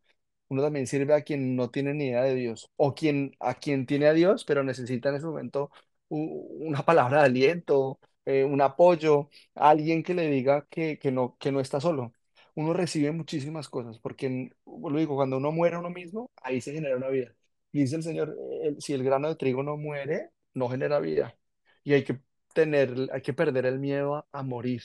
Uno 0.49 0.61
también 0.63 0.87
sirve 0.87 1.13
a 1.13 1.23
quien 1.23 1.55
no 1.55 1.69
tiene 1.71 1.93
ni 1.93 2.07
idea 2.07 2.23
de 2.23 2.35
Dios. 2.35 2.71
O 2.77 2.95
quien, 2.95 3.35
a 3.39 3.55
quien 3.55 3.85
tiene 3.85 4.07
a 4.07 4.13
Dios, 4.13 4.45
pero 4.45 4.63
necesita 4.63 5.09
en 5.09 5.15
ese 5.15 5.25
momento 5.25 5.71
una 6.09 6.83
palabra 6.85 7.19
de 7.21 7.25
aliento, 7.25 7.99
eh, 8.25 8.43
un 8.45 8.61
apoyo, 8.61 9.29
alguien 9.55 10.03
que 10.03 10.13
le 10.13 10.27
diga 10.29 10.67
que, 10.69 10.97
que, 10.99 11.11
no, 11.11 11.37
que 11.39 11.51
no 11.51 11.59
está 11.59 11.81
solo. 11.81 12.13
Uno 12.55 12.73
recibe 12.73 13.11
muchísimas 13.11 13.69
cosas, 13.69 13.99
porque, 13.99 14.51
lo 14.65 14.97
digo, 14.99 15.15
cuando 15.15 15.37
uno 15.37 15.51
muere 15.51 15.77
uno 15.77 15.89
mismo, 15.91 16.31
ahí 16.41 16.61
se 16.61 16.73
genera 16.73 16.97
una 16.97 17.09
vida. 17.09 17.35
dice 17.71 17.95
el 17.97 18.03
Señor, 18.03 18.35
si 18.79 18.93
el 18.93 19.03
grano 19.03 19.29
de 19.29 19.35
trigo 19.35 19.63
no 19.63 19.77
muere, 19.77 20.31
no 20.53 20.69
genera 20.69 20.99
vida. 20.99 21.37
Y 21.83 21.93
hay 21.93 22.03
que 22.03 22.19
tener, 22.57 23.09
hay 23.13 23.21
que 23.21 23.33
perder 23.33 23.67
el 23.67 23.79
miedo 23.79 24.27
a, 24.31 24.43
morir. 24.43 24.81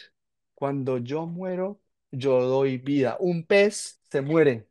Cuando 0.54 0.98
yo 0.98 1.26
muero, 1.26 1.80
yo 2.10 2.42
doy 2.42 2.76
vida. 2.78 3.16
Un 3.18 3.46
pez 3.46 3.98
se 4.10 4.20
muere 4.20 4.68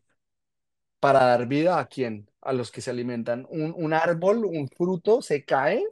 para 1.00 1.26
dar 1.26 1.48
vida 1.48 1.80
a 1.80 1.88
quién? 1.88 2.30
A 2.42 2.54
los 2.54 2.72
que 2.72 2.82
se 2.82 2.92
alimentan. 2.92 3.48
Un, 3.50 3.74
un 3.76 3.94
árbol, 3.94 4.46
un 4.46 4.68
fruto 4.70 5.22
se 5.24 5.44
cae, 5.46 5.84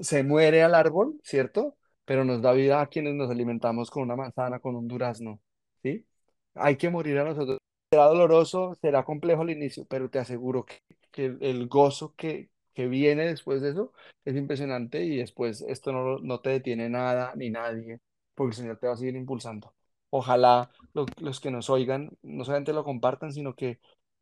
se 0.00 0.24
muere 0.24 0.62
al 0.64 0.74
árbol, 0.74 1.20
¿cierto? 1.22 1.76
Pero 2.04 2.24
nos 2.24 2.42
da 2.42 2.52
vida 2.52 2.80
a 2.80 2.88
quienes 2.88 3.14
nos 3.14 3.30
alimentamos 3.30 3.90
con 3.90 4.02
una 4.02 4.16
manzana, 4.16 4.58
con 4.58 4.74
un 4.76 4.88
durazno, 4.88 5.40
¿sí? 5.82 6.06
Hay 6.54 6.76
que 6.76 6.90
morir 6.90 7.18
a 7.18 7.24
nosotros. 7.24 7.58
Será 7.90 8.06
doloroso, 8.06 8.74
será 8.82 9.04
complejo 9.04 9.42
al 9.42 9.50
inicio, 9.50 9.84
pero 9.86 10.10
te 10.10 10.18
aseguro 10.18 10.64
que, 10.64 10.82
que 11.12 11.36
el 11.40 11.68
gozo 11.68 12.14
que, 12.16 12.50
que 12.74 12.86
viene 12.88 13.26
después 13.26 13.60
de 13.62 13.70
eso 13.70 13.92
es 14.24 14.36
impresionante 14.36 15.04
y 15.04 15.16
después 15.18 15.62
esto 15.62 15.92
no, 15.92 16.18
no 16.18 16.40
te 16.40 16.50
detiene 16.50 16.88
nada 16.88 17.32
ni 17.36 17.50
nadie, 17.50 18.00
porque 18.34 18.50
el 18.52 18.56
Señor 18.56 18.78
te 18.78 18.86
va 18.86 18.94
a 18.94 18.96
seguir 18.96 19.16
impulsando. 19.16 19.74
Ojalá 20.10 20.70
los 21.18 21.40
que 21.40 21.50
nos 21.50 21.70
oigan 21.70 22.10
no 22.22 22.44
solamente 22.44 22.72
lo 22.72 22.84
compartan, 22.84 23.32
sino 23.32 23.54
que 23.54 23.80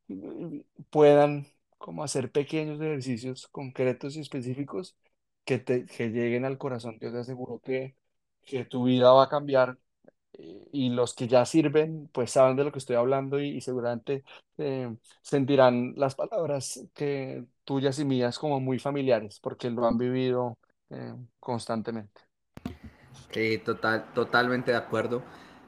mm, 0.08 0.60
puedan 0.90 1.46
como 1.78 2.02
hacer 2.04 2.30
pequeños 2.32 2.80
ejercicios 2.80 3.48
concretos 3.48 4.16
y 4.16 4.20
específicos 4.20 4.96
que, 5.44 5.58
te, 5.58 5.86
que 5.86 6.08
lleguen 6.10 6.44
al 6.44 6.58
corazón. 6.58 6.98
Yo 7.00 7.12
te 7.12 7.18
aseguro 7.18 7.60
que, 7.60 7.96
que 8.42 8.64
tu 8.64 8.84
vida 8.84 9.12
va 9.12 9.24
a 9.24 9.28
cambiar 9.28 9.78
y 10.38 10.90
los 10.90 11.14
que 11.14 11.26
ya 11.26 11.44
sirven, 11.44 12.08
pues 12.12 12.30
saben 12.30 12.56
de 12.56 12.64
lo 12.64 12.72
que 12.72 12.78
estoy 12.78 12.96
hablando 12.96 13.40
y, 13.40 13.60
seguramente 13.60 14.24
eh, 14.56 14.94
sentirán 15.20 15.94
las 15.96 16.14
palabras 16.14 16.80
que 16.94 17.44
tuyas 17.64 17.98
y 17.98 18.04
mías 18.04 18.38
como 18.38 18.60
muy 18.60 18.78
familiares, 18.78 19.40
porque 19.40 19.70
lo 19.70 19.86
han 19.86 19.98
vivido 19.98 20.58
eh, 20.90 21.14
constantemente. 21.40 22.20
Sí, 23.30 23.58
total, 23.58 24.12
totalmente 24.14 24.70
de 24.70 24.76
acuerdo. 24.76 25.22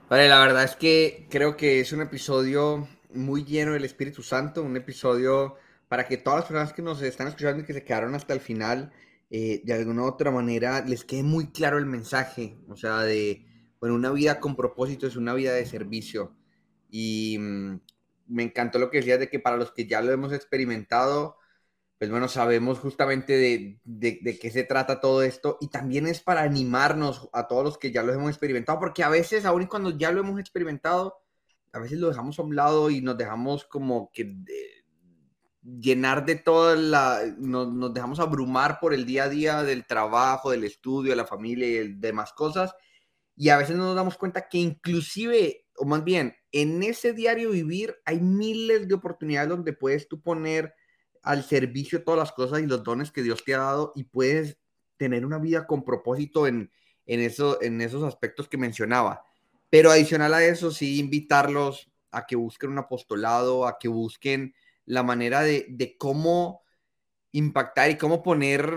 Vale, 0.09 0.29
la 0.29 0.41
verdad 0.41 0.65
es 0.65 0.77
que 0.77 1.27
creo 1.31 1.57
que 1.57 1.81
es 1.81 1.93
un 1.93 2.03
episodio 2.03 2.89
muy 3.13 3.45
lleno 3.45 3.73
del 3.73 3.85
Espíritu 3.85 4.23
Santo, 4.23 4.63
un 4.63 4.77
episodio 4.77 5.57
para 5.89 6.07
que 6.07 6.17
todas 6.17 6.41
las 6.41 6.49
personas 6.49 6.73
que 6.73 6.83
nos 6.83 7.03
están 7.03 7.29
escuchando 7.29 7.63
y 7.63 7.67
que 7.67 7.73
se 7.75 7.85
quedaron 7.85 8.15
hasta 8.15 8.33
el 8.33 8.41
final, 8.41 8.93
eh, 9.31 9.61
de 9.65 9.73
alguna 9.73 10.03
u 10.03 10.07
otra 10.07 10.31
manera, 10.31 10.85
les 10.85 11.05
quede 11.05 11.23
muy 11.23 11.49
claro 11.49 11.79
el 11.79 11.87
mensaje, 11.87 12.57
o 12.69 12.77
sea, 12.77 13.01
de 13.01 13.45
bueno, 13.81 13.95
una 13.95 14.11
vida 14.11 14.41
con 14.41 14.57
propósito 14.57 15.07
es 15.07 15.17
una 15.17 15.33
vida 15.35 15.55
de 15.55 15.65
servicio. 15.65 16.37
Y 16.91 17.39
mm, 17.39 17.81
me 18.29 18.43
encantó 18.43 18.79
lo 18.79 18.91
que 18.91 18.99
decías 18.99 19.19
de 19.19 19.31
que 19.31 19.41
para 19.41 19.57
los 19.57 19.73
que 19.73 19.87
ya 19.87 20.03
lo 20.03 20.13
hemos 20.13 20.33
experimentado, 20.33 21.37
pues 21.99 22.11
bueno, 22.11 22.29
sabemos 22.29 22.79
justamente 22.79 23.37
de, 23.37 23.81
de, 23.85 24.39
qué 24.39 24.51
se 24.51 24.65
trata 24.65 25.01
todo 25.01 25.23
esto. 25.23 25.57
Y 25.61 25.69
también 25.69 26.07
es 26.07 26.21
para 26.21 26.43
animarnos 26.43 27.31
a 27.33 27.49
todos 27.49 27.65
los 27.65 27.79
que 27.79 27.91
ya 27.91 28.03
lo 28.03 28.13
hemos 28.13 28.31
experimentado, 28.31 28.79
porque 28.79 29.03
a 29.03 29.09
veces, 29.09 29.45
aun 29.47 29.67
cuando 29.67 29.97
ya 29.97 30.13
lo 30.13 30.21
hemos 30.21 30.39
experimentado, 30.39 31.17
a 31.73 31.79
veces 31.79 31.99
lo 31.99 32.09
dejamos 32.09 32.39
a 32.39 32.43
un 32.43 32.57
lado 32.57 32.91
y 32.91 33.01
nos 33.01 33.17
dejamos 33.17 33.65
como 33.65 34.11
que 34.13 34.37
llenar 35.63 36.27
de 36.27 36.37
toda 36.37 36.77
la, 36.77 37.21
nos, 37.39 37.73
nos, 37.73 37.95
dejamos 37.95 38.19
abrumar 38.21 38.79
por 38.81 38.93
el 38.93 39.07
día 39.07 39.25
a 39.25 39.29
día 39.29 39.63
del 39.63 39.87
trabajo, 39.87 40.51
del 40.51 40.65
estudio, 40.65 41.11
de 41.11 41.17
la 41.17 41.27
familia 41.27 41.67
y 41.67 41.95
demás 41.95 42.33
cosas 42.33 42.75
y 43.41 43.49
a 43.49 43.57
veces 43.57 43.75
no 43.75 43.87
nos 43.87 43.97
damos 43.97 44.19
cuenta 44.19 44.51
que 44.51 44.59
inclusive, 44.59 45.65
o 45.79 45.87
más 45.87 46.05
bien, 46.05 46.37
en 46.53 46.83
ese 46.83 47.15
diario 47.15 47.53
vivir 47.53 47.97
hay 48.05 48.21
miles 48.21 48.87
de 48.87 48.93
oportunidades 48.93 49.49
donde 49.49 49.73
puedes 49.73 50.09
tú 50.09 50.21
poner 50.21 50.75
al 51.23 51.43
servicio 51.43 52.05
todas 52.05 52.19
las 52.19 52.33
cosas 52.33 52.61
y 52.61 52.67
los 52.67 52.85
dones 52.85 53.11
que 53.11 53.23
Dios 53.23 53.43
te 53.43 53.55
ha 53.55 53.61
dado 53.61 53.95
y 53.97 54.05
puedes 54.05 54.59
tener 54.99 55.25
una 55.25 55.39
vida 55.39 55.67
con 55.67 55.87
propósito 55.87 56.47
en, 56.47 56.71
en, 57.07 57.21
eso, 57.21 57.63
en 57.63 57.81
esos 57.81 58.03
aspectos 58.03 58.47
que 58.47 58.59
mencionaba. 58.59 59.25
Pero 59.71 59.91
adicional 59.91 60.35
a 60.35 60.45
eso, 60.45 60.71
sí 60.71 60.99
invitarlos 60.99 61.91
a 62.11 62.27
que 62.27 62.37
busquen 62.37 62.73
un 62.73 62.79
apostolado, 62.79 63.67
a 63.67 63.79
que 63.79 63.89
busquen 63.89 64.55
la 64.85 65.03
manera 65.03 65.41
de, 65.41 65.65
de 65.71 65.97
cómo 65.97 66.63
impactar 67.33 67.89
y 67.91 67.97
cómo 67.97 68.23
poner 68.23 68.71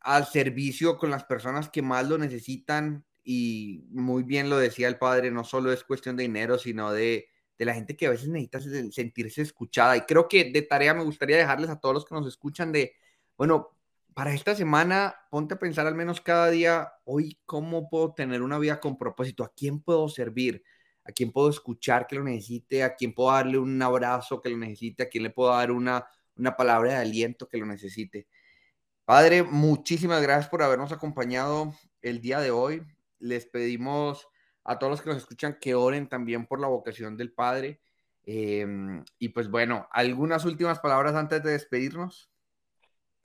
al 0.00 0.24
servicio 0.24 0.96
con 0.96 1.10
las 1.10 1.24
personas 1.24 1.68
que 1.68 1.82
más 1.82 2.08
lo 2.08 2.16
necesitan. 2.16 3.04
Y 3.28 3.84
muy 3.90 4.22
bien 4.22 4.48
lo 4.48 4.56
decía 4.56 4.86
el 4.86 4.98
padre, 4.98 5.32
no 5.32 5.42
solo 5.42 5.72
es 5.72 5.82
cuestión 5.82 6.16
de 6.16 6.22
dinero, 6.22 6.58
sino 6.58 6.92
de, 6.92 7.28
de 7.58 7.64
la 7.64 7.74
gente 7.74 7.96
que 7.96 8.06
a 8.06 8.10
veces 8.10 8.28
necesita 8.28 8.60
sentirse 8.92 9.42
escuchada. 9.42 9.96
Y 9.96 10.02
creo 10.02 10.28
que 10.28 10.52
de 10.52 10.62
tarea 10.62 10.94
me 10.94 11.02
gustaría 11.02 11.36
dejarles 11.36 11.68
a 11.68 11.80
todos 11.80 11.92
los 11.92 12.04
que 12.04 12.14
nos 12.14 12.28
escuchan 12.28 12.70
de, 12.70 12.94
bueno, 13.36 13.76
para 14.14 14.32
esta 14.32 14.54
semana, 14.54 15.16
ponte 15.28 15.54
a 15.54 15.58
pensar 15.58 15.88
al 15.88 15.96
menos 15.96 16.20
cada 16.20 16.50
día, 16.50 16.92
hoy, 17.04 17.36
¿cómo 17.46 17.90
puedo 17.90 18.14
tener 18.14 18.42
una 18.42 18.60
vida 18.60 18.78
con 18.78 18.96
propósito? 18.96 19.42
¿A 19.42 19.52
quién 19.52 19.80
puedo 19.80 20.08
servir? 20.08 20.62
¿A 21.04 21.10
quién 21.10 21.32
puedo 21.32 21.50
escuchar 21.50 22.06
que 22.06 22.14
lo 22.14 22.22
necesite? 22.22 22.84
¿A 22.84 22.94
quién 22.94 23.12
puedo 23.12 23.32
darle 23.32 23.58
un 23.58 23.82
abrazo 23.82 24.40
que 24.40 24.50
lo 24.50 24.56
necesite? 24.56 25.02
¿A 25.02 25.08
quién 25.08 25.24
le 25.24 25.30
puedo 25.30 25.50
dar 25.50 25.72
una, 25.72 26.06
una 26.36 26.56
palabra 26.56 26.92
de 26.92 26.98
aliento 26.98 27.48
que 27.48 27.58
lo 27.58 27.66
necesite? 27.66 28.28
Padre, 29.04 29.42
muchísimas 29.42 30.22
gracias 30.22 30.48
por 30.48 30.62
habernos 30.62 30.92
acompañado 30.92 31.74
el 32.02 32.20
día 32.20 32.40
de 32.40 32.52
hoy. 32.52 32.82
Les 33.18 33.46
pedimos 33.46 34.28
a 34.64 34.78
todos 34.78 34.90
los 34.90 35.02
que 35.02 35.10
nos 35.10 35.18
escuchan 35.18 35.58
que 35.60 35.74
oren 35.74 36.08
también 36.08 36.46
por 36.46 36.60
la 36.60 36.68
vocación 36.68 37.16
del 37.16 37.32
Padre. 37.32 37.80
Em, 38.24 39.04
y 39.18 39.28
pues 39.30 39.50
bueno, 39.50 39.88
algunas 39.92 40.44
últimas 40.44 40.80
palabras 40.80 41.14
antes 41.14 41.42
de 41.42 41.52
despedirnos. 41.52 42.30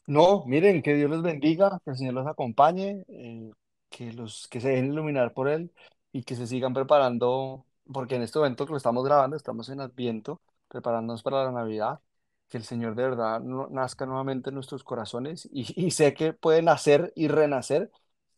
No, 0.07 0.43
miren, 0.45 0.81
que 0.81 0.95
Dios 0.95 1.09
los 1.09 1.23
bendiga, 1.23 1.79
que 1.83 1.91
el 1.91 1.97
Señor 1.97 2.13
los 2.15 2.27
acompañe, 2.27 3.03
eh, 3.07 3.51
que 3.89 4.13
los 4.13 4.47
que 4.47 4.59
se 4.61 4.69
dejen 4.69 4.93
iluminar 4.93 5.33
por 5.33 5.47
Él 5.47 5.71
y 6.11 6.23
que 6.23 6.35
se 6.35 6.47
sigan 6.47 6.73
preparando, 6.73 7.65
porque 7.91 8.15
en 8.15 8.23
este 8.23 8.39
evento 8.39 8.65
que 8.65 8.71
lo 8.71 8.77
estamos 8.77 9.03
grabando, 9.05 9.35
estamos 9.35 9.69
en 9.69 9.81
Adviento, 9.81 10.41
preparándonos 10.67 11.23
para 11.23 11.45
la 11.45 11.51
Navidad, 11.51 12.01
que 12.49 12.57
el 12.57 12.63
Señor 12.63 12.95
de 12.95 13.03
verdad 13.03 13.41
nazca 13.41 14.05
nuevamente 14.05 14.49
en 14.49 14.55
nuestros 14.55 14.83
corazones 14.83 15.47
y, 15.51 15.91
sé 15.91 16.13
que 16.13 16.33
puede 16.33 16.61
nacer 16.61 17.13
y 17.15 17.27
renacer 17.29 17.91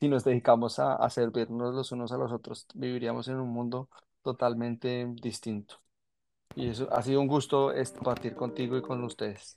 si 0.03 0.09
nos 0.09 0.25
dedicamos 0.25 0.79
a, 0.79 0.95
a 0.95 1.09
servirnos 1.09 1.73
los 1.73 1.93
unos 1.93 2.11
a 2.11 2.17
los 2.17 2.29
otros. 2.33 2.67
Viviríamos 2.73 3.29
en 3.29 3.37
un 3.37 3.47
mundo 3.47 3.87
totalmente 4.21 5.07
distinto. 5.21 5.75
Y 6.57 6.67
eso 6.67 6.89
ha 6.91 7.01
sido 7.01 7.21
un 7.21 7.27
gusto 7.27 7.71
compartir 7.95 8.35
contigo 8.35 8.77
y 8.77 8.81
con 8.81 9.01
ustedes. 9.05 9.55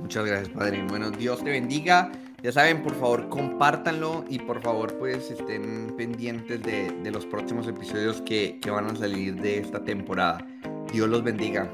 Muchas 0.00 0.26
gracias, 0.26 0.48
Padre. 0.48 0.84
Bueno, 0.88 1.12
Dios 1.12 1.38
te 1.44 1.50
bendiga. 1.50 2.10
Ya 2.42 2.50
saben, 2.50 2.82
por 2.82 2.96
favor, 2.96 3.28
compártanlo 3.28 4.24
y 4.28 4.40
por 4.40 4.60
favor, 4.60 4.92
pues 4.98 5.30
estén 5.30 5.94
pendientes 5.96 6.60
de, 6.64 7.08
los 7.12 7.26
próximos 7.26 7.68
episodios 7.68 8.20
que, 8.22 8.58
que 8.60 8.70
van 8.72 8.86
a 8.86 8.96
salir 8.96 9.40
de 9.40 9.60
esta 9.60 9.84
temporada. 9.84 10.44
Dios 10.92 11.08
los 11.08 11.22
bendiga. 11.22 11.72